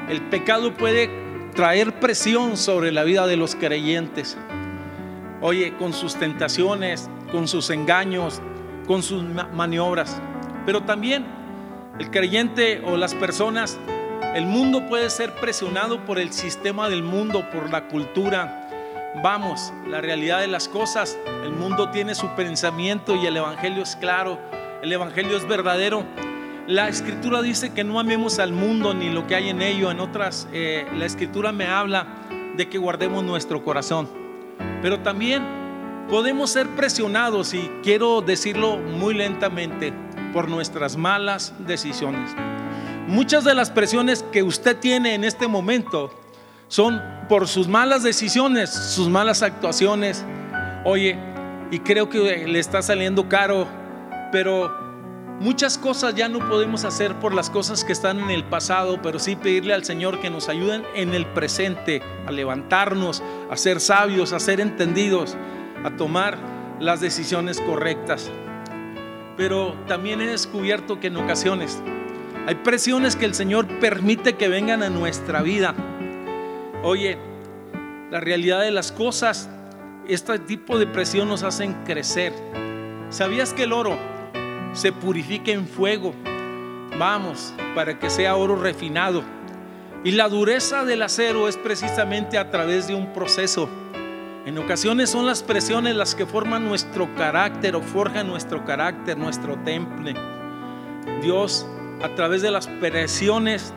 el 0.09 0.21
pecado 0.21 0.73
puede 0.73 1.09
traer 1.53 1.99
presión 1.99 2.57
sobre 2.57 2.91
la 2.91 3.03
vida 3.03 3.27
de 3.27 3.37
los 3.37 3.55
creyentes. 3.55 4.37
Oye, 5.41 5.73
con 5.77 5.93
sus 5.93 6.15
tentaciones, 6.15 7.09
con 7.33 7.49
sus 7.49 7.71
engaños, 7.71 8.41
con 8.87 9.01
sus 9.01 9.23
maniobras. 9.23 10.21
Pero 10.67 10.83
también 10.83 11.25
el 11.99 12.11
creyente 12.11 12.81
o 12.85 12.95
las 12.95 13.15
personas 13.15 13.79
el 14.35 14.45
mundo 14.45 14.87
puede 14.87 15.09
ser 15.09 15.31
presionado 15.35 16.05
por 16.05 16.17
el 16.17 16.31
sistema 16.31 16.89
del 16.89 17.03
mundo, 17.03 17.47
por 17.51 17.69
la 17.69 17.87
cultura. 17.87 18.67
Vamos, 19.21 19.71
la 19.87 20.01
realidad 20.01 20.39
de 20.39 20.47
las 20.47 20.67
cosas, 20.67 21.19
el 21.43 21.51
mundo 21.51 21.89
tiene 21.89 22.15
su 22.15 22.29
pensamiento 22.29 23.15
y 23.15 23.27
el 23.27 23.37
Evangelio 23.37 23.83
es 23.83 23.95
claro, 23.95 24.39
el 24.81 24.91
Evangelio 24.91 25.37
es 25.37 25.47
verdadero. 25.47 26.03
La 26.65 26.87
escritura 26.87 27.41
dice 27.41 27.73
que 27.73 27.83
no 27.83 27.99
amemos 27.99 28.39
al 28.39 28.53
mundo 28.53 28.93
ni 28.93 29.09
lo 29.09 29.27
que 29.27 29.35
hay 29.35 29.49
en 29.49 29.61
ello. 29.61 29.91
En 29.91 29.99
otras, 29.99 30.47
eh, 30.51 30.87
la 30.95 31.05
escritura 31.05 31.51
me 31.51 31.65
habla 31.65 32.07
de 32.55 32.69
que 32.69 32.77
guardemos 32.77 33.23
nuestro 33.23 33.63
corazón. 33.63 34.07
Pero 34.81 34.99
también 35.01 35.62
podemos 36.09 36.49
ser 36.51 36.67
presionados, 36.69 37.53
y 37.53 37.69
quiero 37.81 38.21
decirlo 38.21 38.77
muy 38.77 39.13
lentamente, 39.13 39.93
por 40.33 40.49
nuestras 40.49 40.97
malas 40.97 41.53
decisiones. 41.59 42.31
Muchas 43.07 43.43
de 43.43 43.53
las 43.53 43.69
presiones 43.69 44.23
que 44.31 44.43
usted 44.43 44.77
tiene 44.77 45.13
en 45.13 45.23
este 45.23 45.47
momento 45.47 46.11
son 46.67 47.01
por 47.29 47.47
sus 47.47 47.67
malas 47.67 48.01
decisiones, 48.01 48.71
sus 48.71 49.09
malas 49.09 49.43
actuaciones. 49.43 50.25
Oye, 50.85 51.17
y 51.69 51.79
creo 51.79 52.09
que 52.09 52.47
le 52.47 52.59
está 52.59 52.81
saliendo 52.81 53.29
caro, 53.29 53.67
pero 54.31 54.71
muchas 55.39 55.77
cosas 55.77 56.15
ya 56.15 56.29
no 56.29 56.39
podemos 56.49 56.83
hacer 56.85 57.19
por 57.19 57.33
las 57.33 57.49
cosas 57.49 57.83
que 57.83 57.93
están 57.93 58.19
en 58.19 58.31
el 58.31 58.43
pasado, 58.43 59.01
pero 59.01 59.19
sí 59.19 59.35
pedirle 59.35 59.73
al 59.73 59.83
Señor 59.83 60.19
que 60.19 60.29
nos 60.29 60.49
ayuden 60.49 60.83
en 60.95 61.13
el 61.13 61.25
presente, 61.27 62.01
a 62.25 62.31
levantarnos, 62.31 63.21
a 63.51 63.57
ser 63.57 63.79
sabios, 63.79 64.33
a 64.33 64.39
ser 64.39 64.59
entendidos, 64.59 65.35
a 65.83 65.95
tomar 65.95 66.37
las 66.79 67.01
decisiones 67.01 67.59
correctas. 67.61 68.31
Pero 69.37 69.75
también 69.87 70.21
he 70.21 70.27
descubierto 70.27 70.99
que 70.99 71.07
en 71.07 71.17
ocasiones 71.17 71.81
hay 72.45 72.55
presiones 72.55 73.15
que 73.15 73.25
el 73.25 73.33
Señor 73.33 73.67
permite 73.79 74.35
que 74.35 74.49
vengan 74.49 74.83
a 74.83 74.89
nuestra 74.89 75.41
vida. 75.41 75.73
Oye, 76.83 77.17
la 78.11 78.19
realidad 78.19 78.59
de 78.61 78.71
las 78.71 78.91
cosas, 78.91 79.49
este 80.09 80.39
tipo 80.39 80.77
de 80.77 80.85
presión 80.85 81.29
nos 81.29 81.43
hacen 81.43 81.73
crecer. 81.85 82.33
¿Sabías 83.09 83.53
que 83.53 83.63
el 83.63 83.71
oro 83.71 83.97
se 84.73 84.91
purifica 84.91 85.51
en 85.51 85.67
fuego? 85.67 86.13
Vamos, 86.99 87.53
para 87.75 87.97
que 87.97 88.09
sea 88.09 88.35
oro 88.35 88.57
refinado. 88.57 89.23
Y 90.03 90.11
la 90.11 90.27
dureza 90.27 90.83
del 90.83 91.01
acero 91.01 91.47
es 91.47 91.55
precisamente 91.55 92.37
a 92.37 92.51
través 92.51 92.87
de 92.87 92.95
un 92.95 93.13
proceso. 93.13 93.69
En 94.45 94.57
ocasiones 94.57 95.09
son 95.09 95.25
las 95.25 95.41
presiones 95.41 95.95
las 95.95 96.15
que 96.15 96.25
forman 96.25 96.67
nuestro 96.67 97.15
carácter 97.15 97.77
o 97.77 97.81
forjan 97.81 98.27
nuestro 98.27 98.65
carácter, 98.65 99.17
nuestro 99.17 99.55
temple. 99.59 100.15
Dios 101.21 101.65
a 102.01 102.09
través 102.15 102.41
de 102.41 102.51
las 102.51 102.67
presiones 102.67 103.73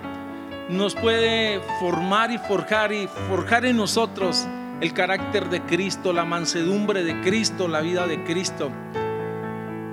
nos 0.69 0.97
puede 0.97 1.61
formar 1.79 2.33
y 2.33 2.39
forjar 2.39 2.93
y 2.93 3.07
forjar 3.29 3.65
en 3.65 3.77
nosotros 3.77 4.49
el 4.81 4.93
carácter 4.93 5.49
de 5.51 5.63
Cristo, 5.63 6.13
la 6.13 6.25
mansedumbre 6.25 7.05
de 7.05 7.21
Cristo, 7.21 7.69
la 7.69 7.81
vida 7.81 8.09
de 8.09 8.25
Cristo. 8.25 8.73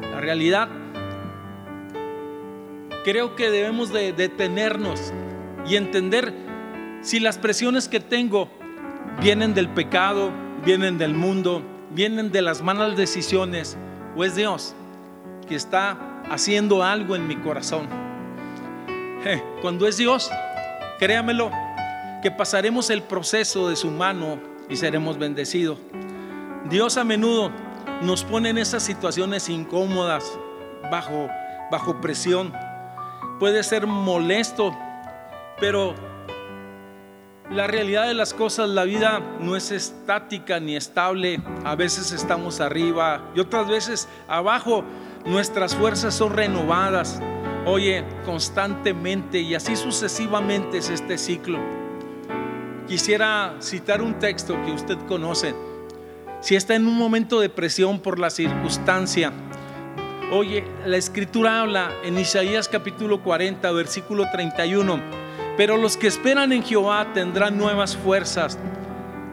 La 0.01 0.20
realidad, 0.20 0.70
creo 3.03 3.36
que 3.36 3.51
debemos 3.51 3.94
de 3.94 4.12
detenernos 4.12 5.13
y 5.68 5.75
entender 5.75 6.34
si 7.01 7.20
las 7.20 7.38
presiones 7.38 7.88
que 7.88 8.00
tengo 8.00 8.50
vienen 9.22 9.53
del 9.53 9.70
pecado, 9.70 10.32
vienen 10.65 10.98
del 10.98 11.13
mundo, 11.13 11.62
vienen 11.91 12.32
de 12.32 12.41
las 12.41 12.62
malas 12.62 12.96
decisiones 12.96 13.77
o 14.15 14.24
es 14.24 14.36
Dios 14.36 14.74
que 15.48 15.55
está 15.55 15.98
haciendo 16.29 16.84
algo 16.84 17.15
en 17.15 17.27
mi 17.27 17.36
corazón. 17.36 17.88
Cuando 19.62 19.88
es 19.88 19.98
Dios, 19.98 20.29
créamelo, 21.00 21.51
que 22.22 22.32
pasaremos 22.32 22.89
el 22.89 23.01
proceso 23.03 23.70
de 23.70 23.75
su 23.75 23.89
mano 23.91 24.39
y 24.70 24.75
seremos 24.75 25.17
bendecidos. 25.17 25.77
Dios 26.70 26.98
a 26.98 27.03
menudo 27.03 27.51
nos 28.01 28.24
pone 28.24 28.50
en 28.50 28.58
esas 28.58 28.84
situaciones 28.84 29.50
incómodas, 29.50 30.38
bajo, 30.91 31.27
bajo 31.72 32.01
presión. 32.01 32.53
Puede 33.39 33.63
ser 33.63 33.88
molesto, 33.88 34.74
pero 35.60 35.96
la 37.54 37.68
realidad 37.68 38.08
de 38.08 38.16
las 38.16 38.34
cosas, 38.34 38.70
la 38.70 38.84
vida 38.84 39.22
no 39.40 39.56
es 39.56 39.72
estática 39.72 40.60
ni 40.60 40.76
estable. 40.76 41.40
A 41.64 41.76
veces 41.76 42.12
estamos 42.12 42.60
arriba 42.60 43.30
y 43.36 43.40
otras 43.40 43.68
veces 43.68 44.08
abajo. 44.28 44.84
Nuestras 45.26 45.76
fuerzas 45.76 46.16
son 46.16 46.34
renovadas. 46.34 47.22
Oye, 47.66 48.04
constantemente 48.26 49.40
y 49.40 49.54
así 49.54 49.76
sucesivamente 49.76 50.80
es 50.80 50.90
este 50.90 51.18
ciclo. 51.18 51.60
Quisiera 52.88 53.56
citar 53.62 54.02
un 54.02 54.20
texto 54.20 54.60
que 54.66 54.72
usted 54.72 54.98
conoce. 55.08 55.56
Si 56.42 56.56
está 56.56 56.76
en 56.76 56.88
un 56.88 56.98
momento 56.98 57.40
de 57.40 57.50
presión 57.50 58.00
por 58.00 58.20
la 58.20 58.32
circunstancia, 58.32 59.32
oye, 60.32 60.66
la 60.86 60.98
escritura 60.98 61.62
habla 61.62 61.92
en 62.04 62.18
Isaías 62.18 62.68
capítulo 62.68 63.22
40, 63.22 63.72
versículo 63.72 64.26
31 64.32 65.24
pero 65.58 65.78
los 65.78 65.98
que 65.98 66.08
esperan 66.08 66.52
en 66.52 66.64
Jehová 66.64 67.14
tendrán 67.14 67.58
nuevas 67.58 67.96
fuerzas, 67.96 68.58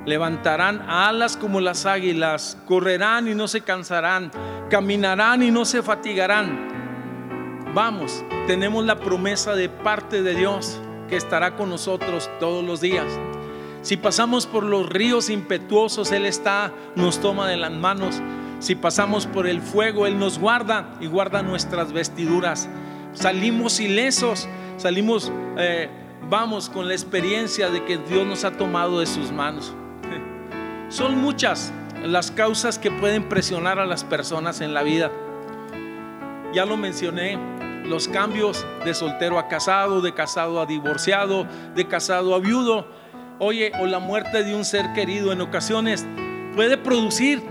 levantarán 0.05 0.83
alas 0.89 1.37
como 1.37 1.61
las 1.61 1.87
águilas, 1.87 2.59
correrán 2.67 3.29
y 3.29 3.35
no 3.35 3.49
se 3.49 3.63
cansarán, 3.63 4.31
caminarán 4.69 5.43
y 5.43 5.51
no 5.51 5.65
se 5.65 5.83
fatigarán. 5.83 6.69
Vamos, 7.75 8.25
tenemos 8.47 8.85
la 8.85 8.97
promesa 8.97 9.55
de 9.55 9.69
parte 9.69 10.23
de 10.23 10.35
Dios 10.35 10.81
que 11.09 11.17
estará 11.17 11.57
con 11.57 11.71
nosotros 11.71 12.31
todos 12.39 12.65
los 12.65 12.81
días. 12.81 13.07
Si 13.83 13.97
pasamos 13.97 14.47
por 14.47 14.65
los 14.65 14.89
ríos 14.89 15.31
impetuosos, 15.31 16.13
Él 16.13 16.27
está, 16.27 16.73
nos 16.97 17.21
toma 17.21 17.49
de 17.49 17.57
las 17.57 17.73
manos. 17.73 18.21
Si 18.59 18.75
pasamos 18.75 19.27
por 19.27 19.47
el 19.47 19.63
fuego, 19.63 20.07
Él 20.07 20.19
nos 20.19 20.39
guarda 20.39 20.95
y 21.01 21.07
guarda 21.07 21.43
nuestras 21.43 21.93
vestiduras. 21.93 22.69
Salimos 23.15 23.81
ilesos, 23.81 24.49
salimos 24.77 25.33
eh, 25.57 25.89
vamos 26.31 26.71
con 26.71 26.87
la 26.87 26.95
experiencia 26.95 27.71
de 27.71 27.85
que 27.85 27.99
Dios 27.99 28.25
nos 28.25 28.45
ha 28.45 28.53
tomado 28.53 29.01
de 29.01 29.07
sus 29.07 29.33
manos. 29.33 29.75
Son 30.89 31.19
muchas 31.19 31.73
las 32.05 32.31
causas 32.31 32.79
que 32.79 32.91
pueden 32.91 33.29
presionar 33.29 33.81
a 33.81 33.85
las 33.85 34.05
personas 34.05 34.61
en 34.61 34.73
la 34.73 34.85
vida. 34.85 35.11
Ya 36.55 36.65
lo 36.65 36.77
mencioné, 36.77 37.37
los 37.85 38.07
cambios 38.07 38.65
de 38.85 38.95
soltero 38.95 39.39
a 39.41 39.49
casado, 39.49 40.01
de 40.01 40.15
casado 40.15 40.61
a 40.61 40.67
divorciado, 40.67 41.47
de 41.75 41.87
casado 41.89 42.35
a 42.35 42.39
viudo, 42.39 42.87
oye, 43.41 43.73
o 43.81 43.87
la 43.87 43.99
muerte 43.99 44.45
de 44.45 44.55
un 44.55 44.65
ser 44.65 44.93
querido 44.93 45.33
en 45.33 45.41
ocasiones 45.41 46.07
puede 46.55 46.77
producir 46.77 47.43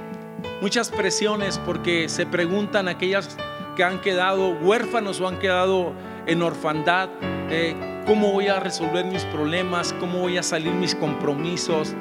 muchas 0.62 0.90
presiones 0.90 1.58
porque 1.60 2.08
se 2.08 2.26
preguntan 2.26 2.88
aquellas 2.88 3.38
que 3.76 3.84
han 3.84 4.00
quedado 4.00 4.52
huérfanos 4.52 5.20
o 5.20 5.28
han 5.28 5.38
quedado 5.38 5.94
en 6.26 6.42
orfandad, 6.42 7.10
eh, 7.50 7.76
cómo 8.06 8.32
voy 8.32 8.48
a 8.48 8.60
resolver 8.60 9.06
mis 9.06 9.24
problemas, 9.26 9.94
cómo 10.00 10.20
voy 10.20 10.38
a 10.38 10.44
salir 10.44 10.74
mis 10.74 10.96
compromisos. 10.96 11.96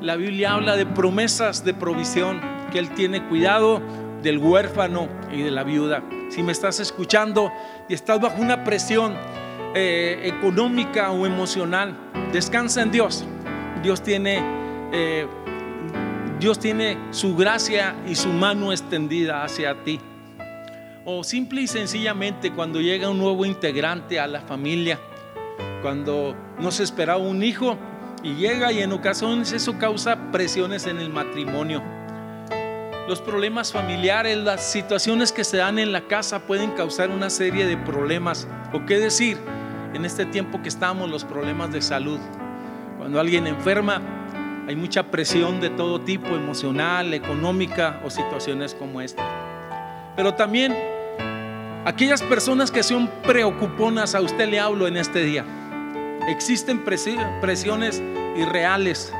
La 0.00 0.16
Biblia 0.16 0.54
habla 0.54 0.76
de 0.76 0.86
promesas 0.86 1.64
de 1.64 1.74
provisión, 1.74 2.40
que 2.70 2.78
Él 2.78 2.90
tiene 2.90 3.26
cuidado 3.28 3.80
del 4.22 4.38
huérfano 4.38 5.08
y 5.32 5.42
de 5.42 5.50
la 5.50 5.62
viuda. 5.62 6.02
Si 6.30 6.42
me 6.42 6.52
estás 6.52 6.80
escuchando 6.80 7.52
y 7.88 7.94
estás 7.94 8.20
bajo 8.20 8.40
una 8.40 8.64
presión 8.64 9.14
eh, 9.74 10.20
económica 10.24 11.12
o 11.12 11.26
emocional, 11.26 11.96
descansa 12.32 12.82
en 12.82 12.90
Dios. 12.90 13.24
Dios 13.82 14.02
tiene, 14.02 14.40
eh, 14.92 15.26
Dios 16.40 16.58
tiene 16.58 16.98
su 17.10 17.36
gracia 17.36 17.94
y 18.06 18.14
su 18.14 18.28
mano 18.28 18.72
extendida 18.72 19.44
hacia 19.44 19.82
ti. 19.84 20.00
O 21.04 21.22
simple 21.22 21.62
y 21.62 21.66
sencillamente 21.68 22.52
cuando 22.52 22.80
llega 22.80 23.08
un 23.08 23.18
nuevo 23.18 23.44
integrante 23.44 24.18
a 24.18 24.26
la 24.26 24.40
familia, 24.40 24.98
cuando 25.82 26.36
no 26.58 26.70
se 26.70 26.82
esperaba 26.82 27.18
un 27.18 27.42
hijo 27.42 27.76
y 28.22 28.34
llega 28.34 28.72
y 28.72 28.80
en 28.80 28.92
ocasiones 28.92 29.52
eso 29.52 29.78
causa 29.78 30.30
presiones 30.32 30.86
en 30.86 30.98
el 30.98 31.10
matrimonio. 31.10 31.82
Los 33.08 33.20
problemas 33.20 33.72
familiares, 33.72 34.36
las 34.38 34.64
situaciones 34.64 35.30
que 35.30 35.44
se 35.44 35.58
dan 35.58 35.78
en 35.78 35.92
la 35.92 36.08
casa 36.08 36.40
pueden 36.40 36.72
causar 36.72 37.10
una 37.10 37.30
serie 37.30 37.64
de 37.64 37.76
problemas. 37.76 38.48
¿O 38.72 38.84
qué 38.84 38.98
decir? 38.98 39.38
En 39.94 40.04
este 40.04 40.26
tiempo 40.26 40.60
que 40.60 40.68
estamos, 40.68 41.08
los 41.08 41.24
problemas 41.24 41.72
de 41.72 41.82
salud. 41.82 42.18
Cuando 42.98 43.20
alguien 43.20 43.46
enferma, 43.46 44.02
hay 44.66 44.74
mucha 44.74 45.04
presión 45.04 45.60
de 45.60 45.70
todo 45.70 46.00
tipo, 46.00 46.34
emocional, 46.34 47.14
económica 47.14 48.00
o 48.04 48.10
situaciones 48.10 48.74
como 48.74 49.00
esta. 49.00 49.22
Pero 50.16 50.34
también 50.34 50.74
aquellas 51.84 52.22
personas 52.22 52.72
que 52.72 52.82
son 52.82 53.08
preocuponas, 53.24 54.16
a 54.16 54.20
usted 54.20 54.48
le 54.48 54.58
hablo 54.58 54.88
en 54.88 54.96
este 54.96 55.22
día. 55.22 55.44
Existen 56.28 56.84
presiones 56.84 58.02
irreales 58.36 59.12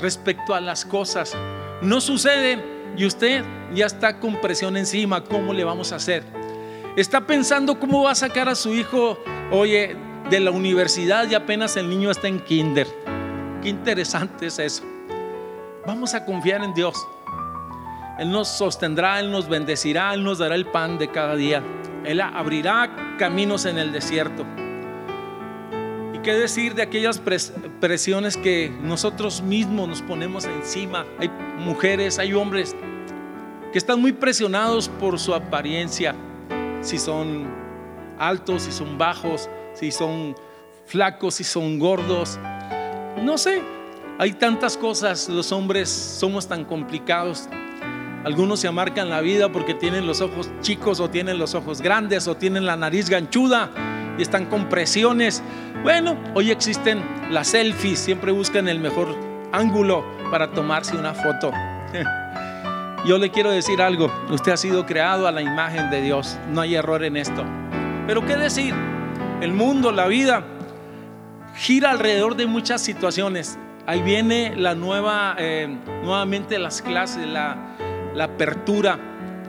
respecto 0.00 0.54
a 0.54 0.60
las 0.60 0.84
cosas. 0.84 1.36
No 1.82 2.00
suceden 2.00 2.62
y 2.96 3.06
usted 3.06 3.44
ya 3.74 3.86
está 3.86 4.20
con 4.20 4.40
presión 4.40 4.76
encima. 4.76 5.24
¿Cómo 5.24 5.52
le 5.52 5.64
vamos 5.64 5.92
a 5.92 5.96
hacer? 5.96 6.22
Está 6.96 7.26
pensando 7.26 7.80
cómo 7.80 8.04
va 8.04 8.12
a 8.12 8.14
sacar 8.14 8.48
a 8.48 8.54
su 8.54 8.72
hijo, 8.72 9.18
oye, 9.50 9.96
de 10.30 10.40
la 10.40 10.52
universidad 10.52 11.28
y 11.28 11.34
apenas 11.34 11.76
el 11.76 11.90
niño 11.90 12.10
está 12.10 12.28
en 12.28 12.38
kinder. 12.38 12.86
Qué 13.60 13.68
interesante 13.68 14.46
es 14.46 14.58
eso. 14.58 14.84
Vamos 15.86 16.14
a 16.14 16.24
confiar 16.24 16.62
en 16.62 16.72
Dios. 16.72 16.94
Él 18.18 18.30
nos 18.30 18.46
sostendrá, 18.46 19.18
Él 19.18 19.32
nos 19.32 19.48
bendecirá, 19.48 20.14
Él 20.14 20.22
nos 20.22 20.38
dará 20.38 20.54
el 20.54 20.66
pan 20.66 20.98
de 20.98 21.08
cada 21.08 21.34
día. 21.34 21.64
Él 22.04 22.20
abrirá 22.20 23.16
caminos 23.18 23.66
en 23.66 23.78
el 23.78 23.90
desierto. 23.90 24.46
¿Qué 26.24 26.32
decir 26.32 26.74
de 26.74 26.80
aquellas 26.80 27.20
presiones 27.80 28.38
que 28.38 28.72
nosotros 28.80 29.42
mismos 29.42 29.86
nos 29.86 30.00
ponemos 30.00 30.46
encima? 30.46 31.04
Hay 31.18 31.28
mujeres, 31.58 32.18
hay 32.18 32.32
hombres 32.32 32.74
que 33.70 33.76
están 33.76 34.00
muy 34.00 34.14
presionados 34.14 34.88
por 34.88 35.18
su 35.18 35.34
apariencia, 35.34 36.14
si 36.80 36.96
son 36.96 37.46
altos, 38.18 38.62
si 38.62 38.72
son 38.72 38.96
bajos, 38.96 39.50
si 39.74 39.92
son 39.92 40.34
flacos, 40.86 41.34
si 41.34 41.44
son 41.44 41.78
gordos. 41.78 42.38
No 43.22 43.36
sé, 43.36 43.60
hay 44.18 44.32
tantas 44.32 44.78
cosas, 44.78 45.28
los 45.28 45.52
hombres 45.52 45.90
somos 45.90 46.48
tan 46.48 46.64
complicados. 46.64 47.50
Algunos 48.24 48.60
se 48.60 48.68
amarcan 48.68 49.10
la 49.10 49.20
vida 49.20 49.52
porque 49.52 49.74
tienen 49.74 50.06
los 50.06 50.22
ojos 50.22 50.50
chicos 50.62 51.00
o 51.00 51.10
tienen 51.10 51.36
los 51.36 51.54
ojos 51.54 51.82
grandes 51.82 52.26
o 52.28 52.34
tienen 52.34 52.64
la 52.64 52.78
nariz 52.78 53.10
ganchuda 53.10 53.93
y 54.18 54.22
están 54.22 54.46
con 54.46 54.68
presiones. 54.68 55.42
Bueno, 55.82 56.16
hoy 56.34 56.50
existen 56.50 57.02
las 57.30 57.48
selfies, 57.48 57.98
siempre 57.98 58.32
buscan 58.32 58.68
el 58.68 58.78
mejor 58.78 59.14
ángulo 59.52 60.04
para 60.30 60.50
tomarse 60.50 60.96
una 60.96 61.14
foto. 61.14 61.52
Yo 63.06 63.18
le 63.18 63.30
quiero 63.30 63.50
decir 63.50 63.82
algo, 63.82 64.10
usted 64.30 64.52
ha 64.52 64.56
sido 64.56 64.86
creado 64.86 65.28
a 65.28 65.32
la 65.32 65.42
imagen 65.42 65.90
de 65.90 66.00
Dios, 66.00 66.38
no 66.50 66.62
hay 66.62 66.74
error 66.74 67.04
en 67.04 67.16
esto. 67.16 67.44
Pero 68.06 68.24
¿qué 68.24 68.36
decir? 68.36 68.74
El 69.40 69.52
mundo, 69.52 69.92
la 69.92 70.06
vida, 70.06 70.42
gira 71.54 71.90
alrededor 71.90 72.36
de 72.36 72.46
muchas 72.46 72.80
situaciones. 72.80 73.58
Ahí 73.86 74.00
viene 74.00 74.54
la 74.56 74.74
nueva, 74.74 75.36
eh, 75.38 75.68
nuevamente 76.02 76.58
las 76.58 76.80
clases, 76.80 77.26
la, 77.26 77.56
la 78.14 78.24
apertura, 78.24 78.98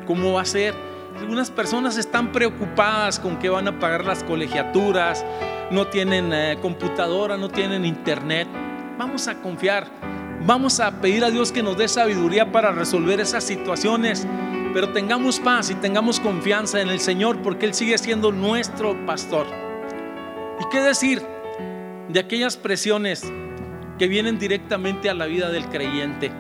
cómo 0.06 0.34
va 0.34 0.42
a 0.42 0.46
ser 0.46 0.74
algunas 1.20 1.50
personas 1.50 1.98
están 1.98 2.32
preocupadas 2.32 3.20
con 3.20 3.38
que 3.38 3.50
van 3.50 3.68
a 3.68 3.80
pagar 3.80 4.06
las 4.06 4.24
colegiaturas, 4.24 5.26
no 5.72 5.88
tienen 5.88 6.32
eh, 6.34 6.58
computadora, 6.62 7.38
no 7.38 7.50
tienen 7.50 7.86
internet. 7.86 8.48
Vamos 8.98 9.28
a 9.28 9.36
confiar, 9.36 9.88
vamos 10.46 10.80
a 10.80 11.00
pedir 11.00 11.24
a 11.24 11.32
Dios 11.32 11.52
que 11.52 11.64
nos 11.64 11.78
dé 11.78 11.88
sabiduría 11.88 12.52
para 12.52 12.72
resolver 12.72 13.20
esas 13.20 13.44
situaciones, 13.44 14.28
pero 14.74 14.90
tengamos 14.90 15.40
paz 15.40 15.70
y 15.70 15.76
tengamos 15.76 16.20
confianza 16.20 16.82
en 16.82 16.90
el 16.90 17.00
Señor 17.00 17.42
porque 17.42 17.66
Él 17.66 17.74
sigue 17.74 17.98
siendo 17.98 18.32
nuestro 18.32 19.06
pastor. 19.06 19.48
¿Y 20.60 20.70
qué 20.70 20.82
decir 20.82 21.22
de 22.10 22.20
aquellas 22.20 22.58
presiones 22.58 23.24
que 23.98 24.08
vienen 24.08 24.38
directamente 24.38 25.10
a 25.10 25.14
la 25.14 25.26
vida 25.26 25.50
del 25.50 25.66
creyente? 25.68 26.32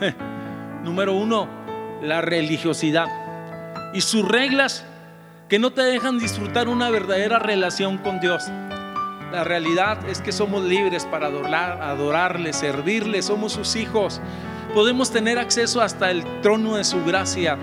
Número 0.84 1.14
uno, 1.14 1.48
la 2.02 2.20
religiosidad 2.20 3.27
y 3.92 4.00
sus 4.00 4.26
reglas 4.26 4.84
que 5.48 5.58
no 5.58 5.70
te 5.70 5.82
dejan 5.82 6.18
disfrutar 6.18 6.68
una 6.68 6.90
verdadera 6.90 7.38
relación 7.38 7.98
con 7.98 8.20
Dios. 8.20 8.44
La 9.32 9.44
realidad 9.44 10.08
es 10.08 10.20
que 10.20 10.32
somos 10.32 10.62
libres 10.62 11.06
para 11.06 11.26
adorar, 11.26 11.82
adorarle, 11.82 12.52
servirle, 12.52 13.22
somos 13.22 13.52
sus 13.52 13.76
hijos. 13.76 14.20
Podemos 14.74 15.10
tener 15.10 15.38
acceso 15.38 15.80
hasta 15.80 16.10
el 16.10 16.24
trono 16.40 16.76
de 16.76 16.84
su 16.84 17.02
gracia. 17.04 17.58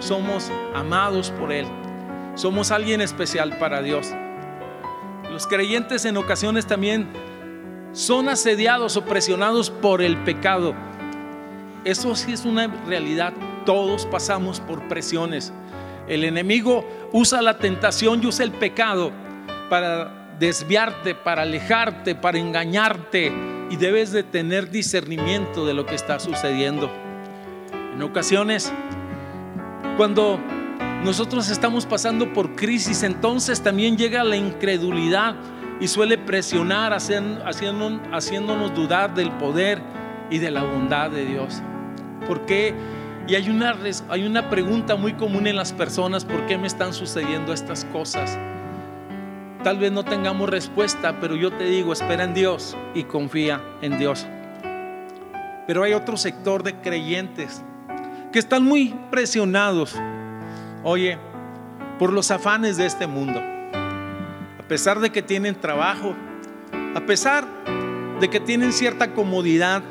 Somos 0.00 0.50
amados 0.74 1.30
por 1.30 1.52
Él. 1.52 1.66
Somos 2.34 2.70
alguien 2.70 3.00
especial 3.00 3.56
para 3.58 3.82
Dios. 3.82 4.12
Los 5.30 5.46
creyentes 5.46 6.04
en 6.04 6.16
ocasiones 6.16 6.66
también 6.66 7.08
son 7.92 8.28
asediados 8.28 8.96
o 8.96 9.04
presionados 9.04 9.70
por 9.70 10.02
el 10.02 10.16
pecado. 10.18 10.74
Eso 11.84 12.14
sí 12.16 12.32
es 12.32 12.44
una 12.44 12.68
realidad 12.86 13.32
todos 13.64 14.06
pasamos 14.06 14.60
por 14.60 14.88
presiones. 14.88 15.52
El 16.08 16.24
enemigo 16.24 16.84
usa 17.12 17.42
la 17.42 17.58
tentación 17.58 18.22
y 18.22 18.26
usa 18.26 18.44
el 18.44 18.52
pecado 18.52 19.12
para 19.70 20.34
desviarte, 20.38 21.14
para 21.14 21.42
alejarte, 21.42 22.14
para 22.14 22.38
engañarte, 22.38 23.32
y 23.70 23.76
debes 23.76 24.12
de 24.12 24.22
tener 24.22 24.70
discernimiento 24.70 25.64
de 25.64 25.74
lo 25.74 25.86
que 25.86 25.94
está 25.94 26.18
sucediendo. 26.18 26.90
En 27.94 28.02
ocasiones, 28.02 28.72
cuando 29.96 30.38
nosotros 31.04 31.48
estamos 31.50 31.86
pasando 31.86 32.32
por 32.32 32.54
crisis, 32.54 33.02
entonces 33.02 33.62
también 33.62 33.96
llega 33.96 34.24
la 34.24 34.36
incredulidad 34.36 35.36
y 35.80 35.88
suele 35.88 36.18
presionar, 36.18 36.92
haciéndonos 36.92 38.74
dudar 38.74 39.14
del 39.14 39.30
poder 39.32 39.80
y 40.30 40.38
de 40.38 40.50
la 40.50 40.64
bondad 40.64 41.10
de 41.10 41.24
Dios. 41.24 41.62
¿Por 42.26 42.46
qué? 42.46 42.74
Y 43.28 43.36
hay 43.36 43.48
una, 43.48 43.76
hay 44.08 44.26
una 44.26 44.50
pregunta 44.50 44.96
muy 44.96 45.12
común 45.12 45.46
en 45.46 45.56
las 45.56 45.72
personas, 45.72 46.24
¿por 46.24 46.46
qué 46.46 46.58
me 46.58 46.66
están 46.66 46.92
sucediendo 46.92 47.52
estas 47.52 47.84
cosas? 47.86 48.36
Tal 49.62 49.78
vez 49.78 49.92
no 49.92 50.04
tengamos 50.04 50.50
respuesta, 50.50 51.20
pero 51.20 51.36
yo 51.36 51.52
te 51.52 51.64
digo, 51.64 51.92
espera 51.92 52.24
en 52.24 52.34
Dios 52.34 52.76
y 52.94 53.04
confía 53.04 53.60
en 53.80 53.96
Dios. 53.96 54.26
Pero 55.68 55.84
hay 55.84 55.92
otro 55.92 56.16
sector 56.16 56.64
de 56.64 56.74
creyentes 56.80 57.62
que 58.32 58.40
están 58.40 58.64
muy 58.64 58.92
presionados, 59.12 59.94
oye, 60.82 61.16
por 62.00 62.12
los 62.12 62.32
afanes 62.32 62.76
de 62.76 62.86
este 62.86 63.06
mundo. 63.06 63.40
A 63.40 64.66
pesar 64.66 64.98
de 64.98 65.10
que 65.10 65.22
tienen 65.22 65.54
trabajo, 65.54 66.16
a 66.96 67.00
pesar 67.06 67.46
de 68.18 68.28
que 68.28 68.40
tienen 68.40 68.72
cierta 68.72 69.12
comodidad, 69.14 69.82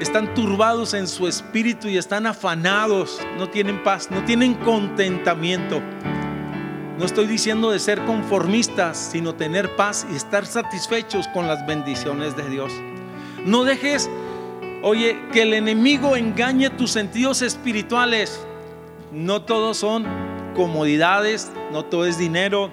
están 0.00 0.32
turbados 0.34 0.94
en 0.94 1.08
su 1.08 1.26
espíritu 1.26 1.88
y 1.88 1.98
están 1.98 2.26
afanados, 2.26 3.20
no 3.36 3.48
tienen 3.48 3.82
paz, 3.82 4.10
no 4.10 4.24
tienen 4.24 4.54
contentamiento. 4.54 5.80
No 6.98 7.04
estoy 7.04 7.26
diciendo 7.26 7.70
de 7.70 7.78
ser 7.78 8.04
conformistas, 8.04 9.10
sino 9.12 9.34
tener 9.34 9.76
paz 9.76 10.06
y 10.12 10.16
estar 10.16 10.46
satisfechos 10.46 11.28
con 11.28 11.46
las 11.46 11.66
bendiciones 11.66 12.36
de 12.36 12.48
Dios. 12.48 12.72
No 13.44 13.64
dejes, 13.64 14.10
oye, 14.82 15.16
que 15.32 15.42
el 15.42 15.54
enemigo 15.54 16.16
engañe 16.16 16.70
tus 16.70 16.90
sentidos 16.90 17.42
espirituales. 17.42 18.44
No 19.12 19.42
todos 19.42 19.78
son 19.78 20.06
comodidades, 20.54 21.52
no 21.72 21.84
todo 21.84 22.04
es 22.06 22.18
dinero. 22.18 22.70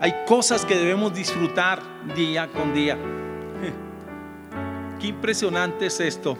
Hay 0.00 0.12
cosas 0.26 0.64
que 0.64 0.76
debemos 0.76 1.14
disfrutar 1.14 1.80
día 2.16 2.48
con 2.48 2.74
día. 2.74 2.98
Qué 5.00 5.06
impresionante 5.06 5.86
es 5.86 6.00
esto. 6.00 6.36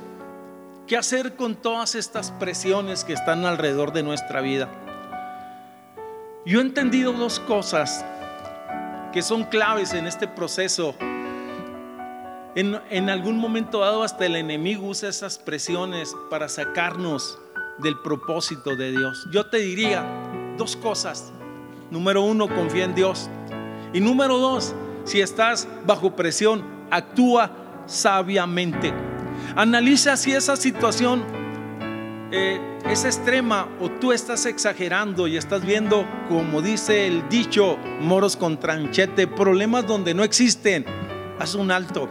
¿Qué 0.89 0.97
hacer 0.97 1.37
con 1.37 1.55
todas 1.55 1.95
estas 1.95 2.33
presiones 2.33 3.05
que 3.05 3.13
están 3.13 3.45
alrededor 3.45 3.93
de 3.93 4.03
nuestra 4.03 4.41
vida? 4.41 4.69
Yo 6.45 6.59
he 6.59 6.63
entendido 6.63 7.13
dos 7.13 7.39
cosas 7.41 8.05
que 9.13 9.23
son 9.23 9.45
claves 9.45 9.93
en 9.93 10.07
este 10.07 10.27
proceso. 10.27 10.95
En, 12.55 13.11
algún 13.11 13.39
momento 13.39 13.81
dado 13.81 14.03
hasta 14.03 14.27
el 14.27 14.35
enemigo 14.35 14.89
usa 14.89 15.09
esas 15.09 15.39
presiones 15.39 16.17
para 16.29 16.49
sacarnos 16.49 17.39
del 17.79 18.01
propósito 18.01 18.75
de 18.75 18.91
Dios. 18.91 19.29
Yo 19.31 19.47
te 19.47 19.59
diría 19.59 20.05
dos 20.57 20.75
cosas. 20.75 21.33
Número 21.93 22.23
uno, 22.23 22.49
confía 22.49 22.85
en 22.85 22.95
Dios. 22.97 23.31
Y 23.93 24.01
número 24.01 24.39
dos, 24.39 24.75
si 25.05 25.21
estás 25.21 25.69
bajo 25.87 26.17
presión, 26.17 26.65
actúa 26.91 27.68
sabiamente. 27.89 28.93
Analiza 29.57 30.17
si 30.17 30.33
esa 30.33 30.55
situación 30.57 31.25
eh, 32.31 32.61
es 32.89 33.05
extrema 33.05 33.67
o 33.81 33.91
tú 33.91 34.13
estás 34.13 34.47
exagerando 34.47 35.27
y 35.27 35.37
estás 35.37 35.65
viendo, 35.65 36.07
como 36.29 36.63
dice 36.63 37.07
el 37.07 37.29
dicho, 37.29 37.77
moros 38.01 38.37
con 38.37 38.61
tranchete, 38.61 39.27
problemas 39.27 39.87
donde 39.87 40.15
no 40.15 40.23
existen. 40.23 40.85
Haz 41.41 41.55
un 41.55 41.71
alto. 41.71 42.09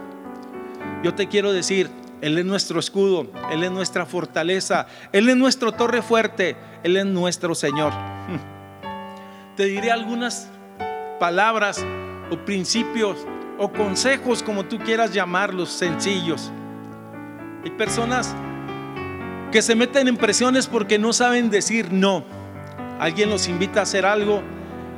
Yo 1.02 1.14
te 1.14 1.28
quiero 1.28 1.52
decir, 1.52 1.88
Él 2.20 2.36
es 2.36 2.44
nuestro 2.44 2.80
escudo, 2.80 3.30
Él 3.50 3.62
es 3.62 3.70
nuestra 3.70 4.04
fortaleza, 4.04 4.86
Él 5.12 5.28
es 5.28 5.36
nuestro 5.36 5.72
torre 5.72 6.02
fuerte, 6.02 6.56
Él 6.82 6.96
es 6.96 7.06
nuestro 7.06 7.54
Señor. 7.54 7.92
Te 9.56 9.64
diré 9.64 9.92
algunas 9.92 10.48
palabras 11.18 11.84
o 12.30 12.36
principios 12.44 13.16
o 13.58 13.72
consejos, 13.72 14.42
como 14.42 14.64
tú 14.64 14.78
quieras 14.78 15.12
llamarlos, 15.12 15.70
sencillos. 15.70 16.50
Hay 17.64 17.70
personas 17.72 18.34
que 19.50 19.62
se 19.62 19.74
meten 19.74 20.08
en 20.08 20.16
presiones 20.16 20.66
porque 20.66 20.98
no 20.98 21.12
saben 21.12 21.50
decir 21.50 21.92
no. 21.92 22.24
Alguien 22.98 23.30
los 23.30 23.48
invita 23.48 23.80
a 23.80 23.82
hacer 23.82 24.06
algo, 24.06 24.42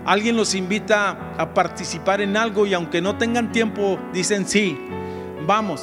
alguien 0.05 0.37
los 0.37 0.55
invita 0.55 1.35
a 1.39 1.55
participar 1.55 2.21
en 2.21 2.37
algo 2.37 2.67
y 2.67 2.75
aunque 2.75 3.01
no 3.01 3.17
tengan 3.17 3.51
tiempo, 3.53 3.99
dicen 4.13 4.47
sí, 4.47 4.79
vamos. 5.47 5.83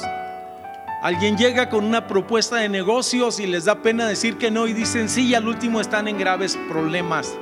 Alguien 1.02 1.36
llega 1.36 1.68
con 1.68 1.84
una 1.84 2.08
propuesta 2.08 2.56
de 2.56 2.68
negocios 2.68 3.38
y 3.38 3.46
les 3.46 3.66
da 3.66 3.82
pena 3.82 4.06
decir 4.08 4.36
que 4.36 4.50
no 4.50 4.66
y 4.66 4.72
dicen 4.72 5.08
sí 5.08 5.26
y 5.28 5.34
al 5.34 5.46
último 5.46 5.80
están 5.80 6.08
en 6.08 6.18
graves 6.18 6.58
problemas. 6.68 7.36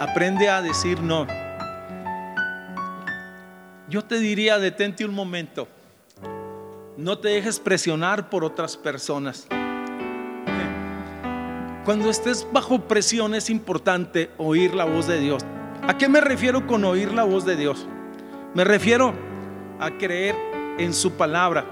Aprende 0.00 0.48
a 0.48 0.62
decir 0.62 1.00
no. 1.00 1.26
Yo 3.88 4.04
te 4.04 4.18
diría, 4.18 4.58
detente 4.58 5.06
un 5.06 5.14
momento. 5.14 5.66
No 6.98 7.16
te 7.18 7.28
dejes 7.28 7.58
presionar 7.58 8.28
por 8.28 8.44
otras 8.44 8.76
personas. 8.76 9.46
Cuando 11.86 12.10
estés 12.10 12.46
bajo 12.52 12.80
presión 12.80 13.34
es 13.34 13.48
importante 13.48 14.30
oír 14.36 14.74
la 14.74 14.84
voz 14.84 15.06
de 15.06 15.18
Dios. 15.18 15.42
¿A 15.86 15.96
qué 15.96 16.06
me 16.06 16.20
refiero 16.20 16.66
con 16.66 16.84
oír 16.84 17.12
la 17.12 17.24
voz 17.24 17.46
de 17.46 17.56
Dios? 17.56 17.86
Me 18.52 18.62
refiero 18.62 19.14
a 19.80 19.90
creer 19.92 20.34
en 20.78 20.92
su 20.92 21.12
palabra, 21.12 21.64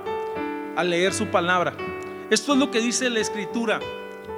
a 0.75 0.83
leer 0.85 1.13
su 1.13 1.27
palabra. 1.27 1.75
Esto 2.31 2.55
es 2.55 2.59
lo 2.59 2.71
que 2.71 2.81
dice 2.81 3.11
la 3.11 3.21
escritura. 3.21 3.79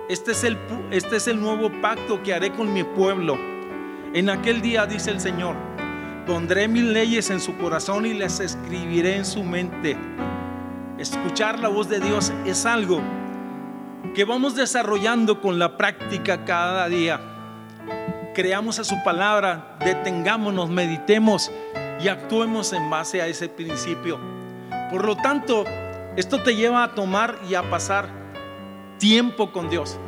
Este 0.09 0.33
es 0.33 0.43
el, 0.43 0.59
este 0.91 1.17
es 1.17 1.29
el 1.29 1.41
nuevo 1.41 1.71
pacto 1.81 2.25
que 2.25 2.35
haré 2.35 2.51
con 2.51 2.73
mi 2.73 2.83
pueblo. 2.83 3.39
En 4.15 4.31
aquel 4.31 4.63
día, 4.63 4.85
dice 4.85 5.13
el 5.13 5.21
Señor, 5.21 5.68
Pondré 6.29 6.69
mis 6.69 6.83
leyes 6.83 7.31
en 7.31 7.41
su 7.41 7.57
corazón 7.57 8.05
y 8.05 8.13
les 8.13 8.39
escribiré 8.39 9.17
en 9.17 9.25
su 9.25 9.43
mente. 9.43 9.97
Escuchar 10.99 11.59
la 11.59 11.69
voz 11.69 11.89
de 11.89 12.01
Dios 12.01 12.35
es 12.45 12.67
algo 12.67 13.01
que 14.15 14.27
vamos 14.27 14.55
desarrollando 14.55 15.41
con 15.41 15.59
la 15.59 15.79
práctica 15.79 16.45
cada 16.45 16.87
día. 16.91 17.19
Creamos 18.35 18.79
a 18.79 18.85
su 18.85 19.03
palabra, 19.03 19.79
detengámonos, 19.81 20.69
meditemos 20.69 21.51
y 21.99 22.09
actuemos 22.09 22.75
en 22.75 22.91
base 22.91 23.23
a 23.23 23.27
ese 23.27 23.49
principio. 23.49 24.21
Por 24.91 25.07
lo 25.07 25.17
tanto, 25.17 25.65
esto 26.15 26.43
te 26.43 26.55
lleva 26.55 26.85
a 26.85 26.95
tomar 26.95 27.39
y 27.49 27.55
a 27.55 27.71
pasar 27.71 28.07
tiempo 28.99 29.51
con 29.51 29.71
Dios. 29.71 29.99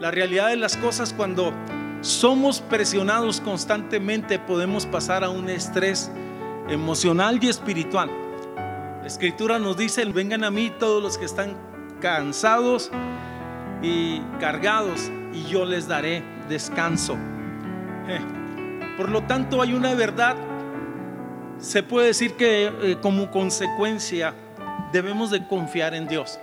La 0.00 0.10
realidad 0.10 0.48
de 0.48 0.56
las 0.56 0.76
cosas 0.76 1.12
cuando 1.12 1.52
somos 2.00 2.60
presionados 2.60 3.40
constantemente, 3.40 4.38
podemos 4.38 4.86
pasar 4.86 5.24
a 5.24 5.30
un 5.30 5.48
estrés 5.48 6.10
emocional 6.68 7.38
y 7.42 7.48
espiritual. 7.48 8.10
La 9.00 9.06
escritura 9.06 9.58
nos 9.58 9.76
dice, 9.76 10.04
vengan 10.06 10.44
a 10.44 10.50
mí 10.50 10.72
todos 10.78 11.02
los 11.02 11.18
que 11.18 11.24
están 11.24 11.56
cansados 12.00 12.90
y 13.82 14.20
cargados 14.40 15.10
y 15.32 15.44
yo 15.44 15.64
les 15.64 15.86
daré 15.88 16.22
descanso. 16.48 17.16
Eh, 18.08 18.20
por 18.96 19.10
lo 19.10 19.22
tanto, 19.24 19.62
hay 19.62 19.74
una 19.74 19.94
verdad, 19.94 20.36
se 21.58 21.82
puede 21.82 22.08
decir 22.08 22.34
que 22.34 22.66
eh, 22.66 22.98
como 23.00 23.30
consecuencia 23.30 24.34
debemos 24.92 25.30
de 25.30 25.46
confiar 25.46 25.94
en 25.94 26.08
Dios. 26.08 26.38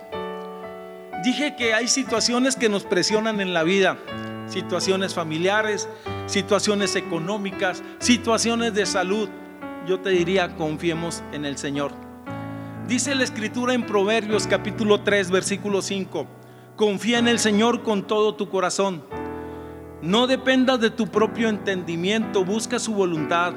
Dije 1.24 1.56
que 1.56 1.74
hay 1.74 1.88
situaciones 1.88 2.56
que 2.56 2.68
nos 2.68 2.84
presionan 2.84 3.40
en 3.40 3.54
la 3.54 3.62
vida 3.62 3.96
situaciones 4.46 5.14
familiares, 5.14 5.88
situaciones 6.26 6.96
económicas, 6.96 7.82
situaciones 7.98 8.74
de 8.74 8.86
salud. 8.86 9.28
Yo 9.86 10.00
te 10.00 10.10
diría, 10.10 10.56
confiemos 10.56 11.22
en 11.32 11.44
el 11.44 11.58
Señor. 11.58 11.92
Dice 12.86 13.14
la 13.14 13.24
escritura 13.24 13.74
en 13.74 13.86
Proverbios 13.86 14.46
capítulo 14.46 15.00
3, 15.00 15.30
versículo 15.30 15.82
5, 15.82 16.26
confía 16.76 17.18
en 17.18 17.28
el 17.28 17.38
Señor 17.38 17.82
con 17.82 18.06
todo 18.06 18.34
tu 18.34 18.48
corazón. 18.48 19.04
No 20.02 20.26
dependas 20.26 20.80
de 20.80 20.90
tu 20.90 21.06
propio 21.06 21.48
entendimiento, 21.48 22.44
busca 22.44 22.78
su 22.78 22.92
voluntad 22.92 23.54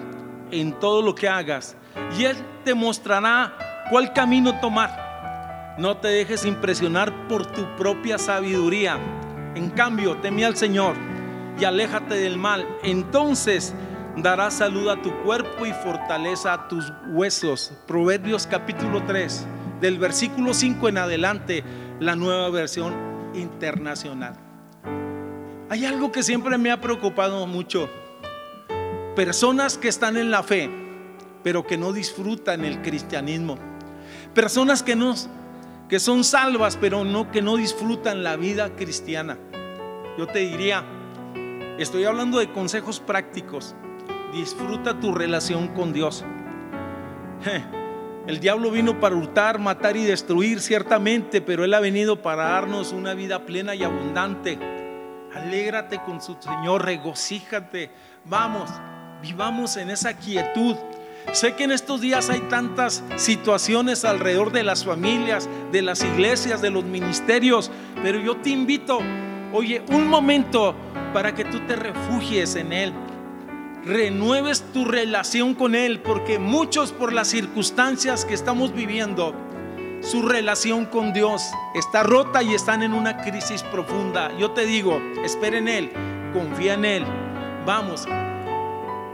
en 0.52 0.72
todo 0.80 1.02
lo 1.02 1.14
que 1.14 1.28
hagas 1.28 1.76
y 2.18 2.24
Él 2.24 2.38
te 2.64 2.74
mostrará 2.74 3.86
cuál 3.90 4.14
camino 4.14 4.60
tomar. 4.62 5.76
No 5.78 5.98
te 5.98 6.08
dejes 6.08 6.46
impresionar 6.46 7.28
por 7.28 7.46
tu 7.46 7.64
propia 7.76 8.18
sabiduría 8.18 8.98
en 9.58 9.72
cambio, 9.72 10.18
teme 10.18 10.46
al 10.46 10.56
Señor 10.56 10.96
y 11.60 11.66
aléjate 11.66 12.16
del 12.16 12.38
mal. 12.38 12.68
Entonces 12.84 13.74
dará 14.16 14.52
salud 14.52 14.88
a 14.90 15.02
tu 15.02 15.12
cuerpo 15.24 15.66
y 15.66 15.74
fortaleza 15.74 16.54
a 16.54 16.68
tus 16.68 16.94
huesos. 17.10 17.74
Proverbios 17.88 18.48
capítulo 18.48 19.04
3, 19.06 19.46
del 19.82 19.98
versículo 19.98 20.54
5 20.54 20.90
en 20.90 20.98
adelante, 21.00 21.64
la 22.00 22.16
nueva 22.16 22.50
versión 22.50 22.94
internacional. 23.34 24.36
Hay 25.70 25.86
algo 25.86 26.12
que 26.12 26.24
siempre 26.24 26.58
me 26.58 26.72
ha 26.72 26.80
preocupado 26.80 27.46
mucho. 27.48 27.90
Personas 29.16 29.78
que 29.78 29.88
están 29.88 30.16
en 30.18 30.32
la 30.32 30.44
fe, 30.44 30.70
pero 31.44 31.66
que 31.66 31.78
no 31.78 31.94
disfrutan 31.94 32.64
el 32.64 32.82
cristianismo. 32.82 33.58
Personas 34.34 34.84
que, 34.84 34.96
no, 34.96 35.16
que 35.90 36.00
son 36.00 36.24
salvas, 36.24 36.78
pero 36.80 37.04
no, 37.04 37.32
que 37.32 37.42
no 37.42 37.58
disfrutan 37.58 38.24
la 38.24 38.36
vida 38.36 38.76
cristiana. 38.76 39.38
Yo 40.18 40.26
te 40.26 40.40
diría, 40.40 40.84
estoy 41.78 42.06
hablando 42.06 42.40
de 42.40 42.52
consejos 42.52 43.00
prácticos. 43.00 43.76
Disfruta 44.34 45.00
tu 45.00 45.14
relación 45.14 45.68
con 45.70 45.94
Dios. 45.94 46.26
El 48.28 48.40
diablo 48.40 48.72
vino 48.72 49.00
para 49.00 49.16
hurtar, 49.16 49.60
matar 49.60 49.96
y 49.96 50.04
destruir, 50.04 50.60
ciertamente, 50.60 51.40
pero 51.40 51.64
Él 51.64 51.74
ha 51.74 51.80
venido 51.80 52.22
para 52.22 52.46
darnos 52.46 52.92
una 52.92 53.14
vida 53.14 53.46
plena 53.46 53.74
y 53.74 53.84
abundante. 53.84 54.60
Alégrate 55.34 56.00
con 56.00 56.22
su 56.22 56.36
Señor, 56.40 56.84
regocíjate. 56.84 57.92
Vamos, 58.26 58.70
vivamos 59.22 59.78
en 59.78 59.92
esa 59.92 60.18
quietud. 60.18 60.76
Sé 61.32 61.56
que 61.56 61.66
en 61.66 61.72
estos 61.72 62.02
días 62.02 62.30
hay 62.30 62.42
tantas 62.50 63.04
situaciones 63.18 64.04
alrededor 64.04 64.52
de 64.52 64.64
las 64.64 64.84
familias, 64.84 65.48
de 65.72 65.82
las 65.84 66.04
iglesias, 66.04 66.62
de 66.62 66.72
los 66.72 66.84
ministerios, 66.84 67.72
pero 68.02 68.20
yo 68.20 68.38
te 68.38 68.50
invito, 68.50 69.00
oye, 69.58 69.82
un 69.90 70.08
momento 70.08 70.76
para 71.14 71.34
que 71.34 71.44
tú 71.44 71.60
te 71.62 71.76
refugies 71.76 72.56
en 72.56 72.72
Él 72.72 72.94
renueves 73.88 74.64
tu 74.74 74.86
relación 74.86 75.56
con 75.56 75.74
Él, 75.74 76.02
porque 76.02 76.40
muchos 76.40 76.92
por 76.92 77.14
las 77.14 77.30
circunstancias 77.30 78.26
que 78.26 78.34
estamos 78.34 78.74
viviendo, 78.74 79.34
su 80.02 80.22
relación 80.22 80.86
con 80.86 81.14
Dios 81.14 81.42
está 81.74 82.04
rota 82.04 82.44
y 82.44 82.54
están 82.54 82.84
en 82.84 82.94
una 82.94 83.18
crisis 83.18 83.64
profunda. 83.64 84.38
Yo 84.38 84.52
te 84.52 84.66
digo, 84.66 85.02
espera 85.24 85.58
en 85.58 85.68
Él, 85.68 85.92
confía 86.34 86.74
en 86.74 86.86
Él, 86.86 87.06
vamos. 87.66 88.06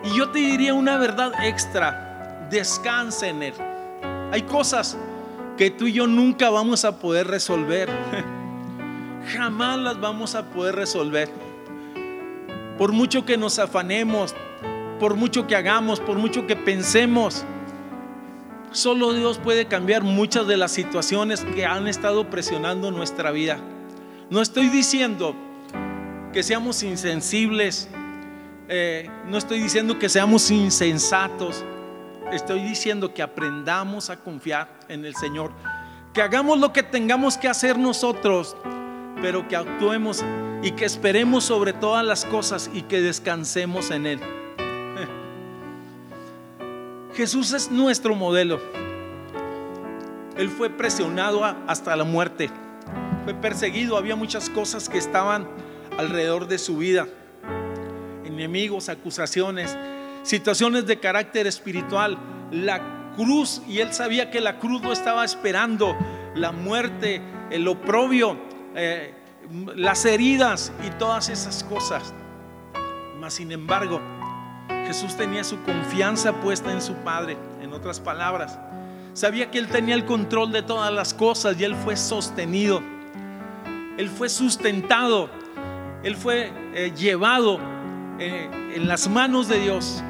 Y 0.03 0.17
yo 0.17 0.29
te 0.29 0.39
diría 0.39 0.73
una 0.73 0.97
verdad 0.97 1.31
extra, 1.43 2.47
descansa 2.49 3.27
en 3.27 3.43
Él. 3.43 3.53
Hay 4.31 4.41
cosas 4.41 4.97
que 5.55 5.69
tú 5.69 5.85
y 5.85 5.93
yo 5.93 6.07
nunca 6.07 6.49
vamos 6.49 6.83
a 6.83 6.99
poder 6.99 7.27
resolver. 7.27 7.89
Jamás 9.27 9.79
las 9.79 9.99
vamos 9.99 10.35
a 10.35 10.49
poder 10.49 10.75
resolver. 10.75 11.29
Por 12.77 12.91
mucho 12.91 13.25
que 13.25 13.37
nos 13.37 13.59
afanemos, 13.59 14.35
por 14.99 15.15
mucho 15.15 15.47
que 15.47 15.55
hagamos, 15.55 15.99
por 15.99 16.17
mucho 16.17 16.45
que 16.45 16.55
pensemos, 16.55 17.45
solo 18.71 19.13
Dios 19.13 19.37
puede 19.37 19.65
cambiar 19.67 20.03
muchas 20.03 20.47
de 20.47 20.57
las 20.57 20.71
situaciones 20.71 21.45
que 21.55 21.65
han 21.65 21.87
estado 21.87 22.29
presionando 22.29 22.91
nuestra 22.91 23.31
vida. 23.31 23.57
No 24.29 24.41
estoy 24.41 24.67
diciendo 24.67 25.35
que 26.33 26.43
seamos 26.43 26.83
insensibles, 26.83 27.87
eh, 28.67 29.09
no 29.27 29.37
estoy 29.37 29.59
diciendo 29.59 29.99
que 29.99 30.09
seamos 30.09 30.49
insensatos, 30.51 31.63
estoy 32.31 32.61
diciendo 32.61 33.13
que 33.13 33.21
aprendamos 33.21 34.09
a 34.09 34.17
confiar 34.17 34.67
en 34.89 35.05
el 35.05 35.15
Señor, 35.15 35.51
que 36.13 36.21
hagamos 36.21 36.59
lo 36.59 36.73
que 36.73 36.81
tengamos 36.81 37.37
que 37.37 37.47
hacer 37.47 37.77
nosotros, 37.77 38.57
pero 39.23 39.47
que 39.47 39.55
actuemos 39.55 40.23
y 40.61 40.71
que 40.71 40.83
esperemos 40.83 41.45
sobre 41.45 41.71
todas 41.71 42.05
las 42.05 42.25
cosas 42.25 42.69
y 42.73 42.81
que 42.81 42.99
descansemos 42.99 43.89
en 43.89 44.05
Él. 44.05 44.19
Jesús 47.15 47.53
es 47.53 47.71
nuestro 47.71 48.15
modelo. 48.15 48.59
Él 50.35 50.49
fue 50.49 50.69
presionado 50.69 51.45
hasta 51.45 51.95
la 51.95 52.03
muerte, 52.03 52.49
fue 53.23 53.33
perseguido, 53.33 53.95
había 53.95 54.17
muchas 54.17 54.49
cosas 54.49 54.89
que 54.89 54.97
estaban 54.97 55.47
alrededor 55.97 56.47
de 56.47 56.57
su 56.57 56.77
vida, 56.77 57.07
enemigos, 58.25 58.89
acusaciones, 58.89 59.77
situaciones 60.23 60.85
de 60.85 60.99
carácter 60.99 61.47
espiritual, 61.47 62.17
la 62.51 63.13
cruz, 63.15 63.61
y 63.69 63.79
él 63.79 63.93
sabía 63.93 64.29
que 64.29 64.41
la 64.41 64.59
cruz 64.59 64.81
lo 64.81 64.91
estaba 64.91 65.23
esperando, 65.23 65.95
la 66.35 66.51
muerte, 66.51 67.21
el 67.51 67.69
oprobio, 67.69 68.51
eh, 68.75 69.13
las 69.75 70.05
heridas 70.05 70.71
y 70.85 70.89
todas 70.91 71.29
esas 71.29 71.63
cosas. 71.63 72.13
Mas 73.19 73.35
sin 73.35 73.51
embargo, 73.51 74.01
Jesús 74.85 75.15
tenía 75.15 75.43
su 75.43 75.61
confianza 75.63 76.33
puesta 76.41 76.71
en 76.71 76.81
su 76.81 76.93
Padre, 76.95 77.37
en 77.61 77.73
otras 77.73 77.99
palabras. 77.99 78.59
Sabía 79.13 79.51
que 79.51 79.59
Él 79.59 79.67
tenía 79.67 79.95
el 79.95 80.05
control 80.05 80.51
de 80.51 80.63
todas 80.63 80.91
las 80.91 81.13
cosas 81.13 81.59
y 81.59 81.63
Él 81.63 81.75
fue 81.75 81.95
sostenido. 81.95 82.81
Él 83.97 84.09
fue 84.09 84.29
sustentado. 84.29 85.29
Él 86.03 86.15
fue 86.15 86.51
eh, 86.73 86.91
llevado 86.95 87.59
eh, 88.19 88.49
en 88.75 88.87
las 88.87 89.07
manos 89.07 89.47
de 89.47 89.59
Dios. 89.59 90.03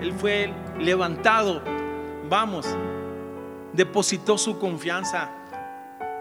Él 0.00 0.12
fue 0.12 0.52
levantado. 0.78 1.62
Vamos, 2.28 2.66
depositó 3.72 4.36
su 4.36 4.58
confianza 4.58 5.30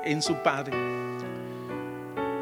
en 0.03 0.21
su 0.21 0.35
Padre. 0.43 0.96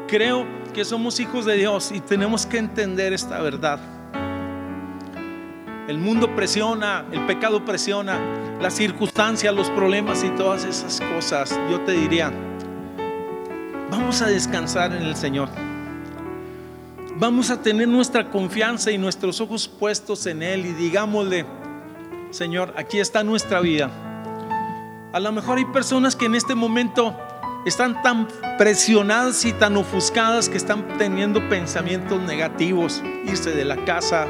Creo 0.08 0.46
que 0.72 0.84
somos 0.84 1.18
hijos 1.18 1.44
de 1.44 1.56
Dios 1.56 1.90
y 1.90 1.98
tenemos 1.98 2.46
que 2.46 2.58
entender 2.58 3.12
esta 3.12 3.40
verdad. 3.40 3.80
El 5.88 5.98
mundo 5.98 6.34
presiona, 6.36 7.04
el 7.10 7.26
pecado 7.26 7.64
presiona, 7.64 8.18
las 8.60 8.74
circunstancias, 8.74 9.52
los 9.52 9.68
problemas 9.70 10.22
y 10.22 10.30
todas 10.30 10.64
esas 10.64 11.00
cosas. 11.12 11.58
Yo 11.70 11.80
te 11.80 11.92
diría, 11.92 12.32
vamos 13.90 14.22
a 14.22 14.26
descansar 14.26 14.92
en 14.92 15.02
el 15.02 15.16
Señor. 15.16 15.48
Vamos 17.16 17.50
a 17.50 17.60
tener 17.60 17.88
nuestra 17.88 18.30
confianza 18.30 18.92
y 18.92 18.98
nuestros 18.98 19.40
ojos 19.40 19.66
puestos 19.66 20.26
en 20.26 20.42
Él 20.42 20.66
y 20.66 20.72
digámosle, 20.72 21.46
Señor, 22.30 22.74
aquí 22.76 23.00
está 23.00 23.24
nuestra 23.24 23.60
vida. 23.60 23.90
A 25.12 25.18
lo 25.18 25.32
mejor 25.32 25.58
hay 25.58 25.64
personas 25.64 26.14
que 26.14 26.26
en 26.26 26.34
este 26.36 26.54
momento 26.54 27.16
están 27.66 28.00
tan 28.00 28.28
presionadas 28.58 29.44
y 29.44 29.52
tan 29.52 29.76
ofuscadas 29.76 30.48
que 30.48 30.56
están 30.56 30.86
teniendo 30.98 31.46
pensamientos 31.48 32.22
negativos, 32.22 33.02
irse 33.26 33.50
de 33.50 33.64
la 33.64 33.76
casa, 33.84 34.26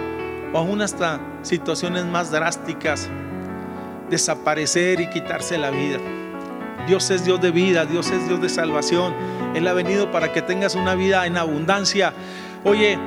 o 0.54 0.58
aún 0.58 0.80
hasta 0.80 1.20
situaciones 1.42 2.06
más 2.06 2.30
drásticas, 2.30 3.10
desaparecer 4.08 5.02
y 5.02 5.10
quitarse 5.10 5.58
la 5.58 5.70
vida. 5.70 5.98
Dios 6.86 7.10
es 7.10 7.26
Dios 7.26 7.40
de 7.42 7.50
vida, 7.50 7.84
Dios 7.84 8.10
es 8.10 8.26
Dios 8.26 8.40
de 8.40 8.48
salvación. 8.48 9.12
Él 9.54 9.68
ha 9.68 9.74
venido 9.74 10.10
para 10.10 10.32
que 10.32 10.40
tengas 10.40 10.74
una 10.74 10.94
vida 10.94 11.26
en 11.26 11.36
abundancia. 11.36 12.14
Oye, 12.64 12.98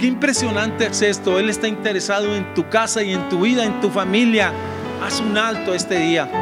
qué 0.00 0.06
impresionante 0.06 0.86
es 0.86 1.02
esto. 1.02 1.38
Él 1.38 1.50
está 1.50 1.68
interesado 1.68 2.34
en 2.34 2.54
tu 2.54 2.68
casa 2.70 3.02
y 3.02 3.12
en 3.12 3.28
tu 3.28 3.40
vida, 3.40 3.64
en 3.64 3.78
tu 3.80 3.90
familia. 3.90 4.52
Haz 5.04 5.20
un 5.20 5.36
alto 5.36 5.74
este 5.74 5.98
día. 5.98 6.41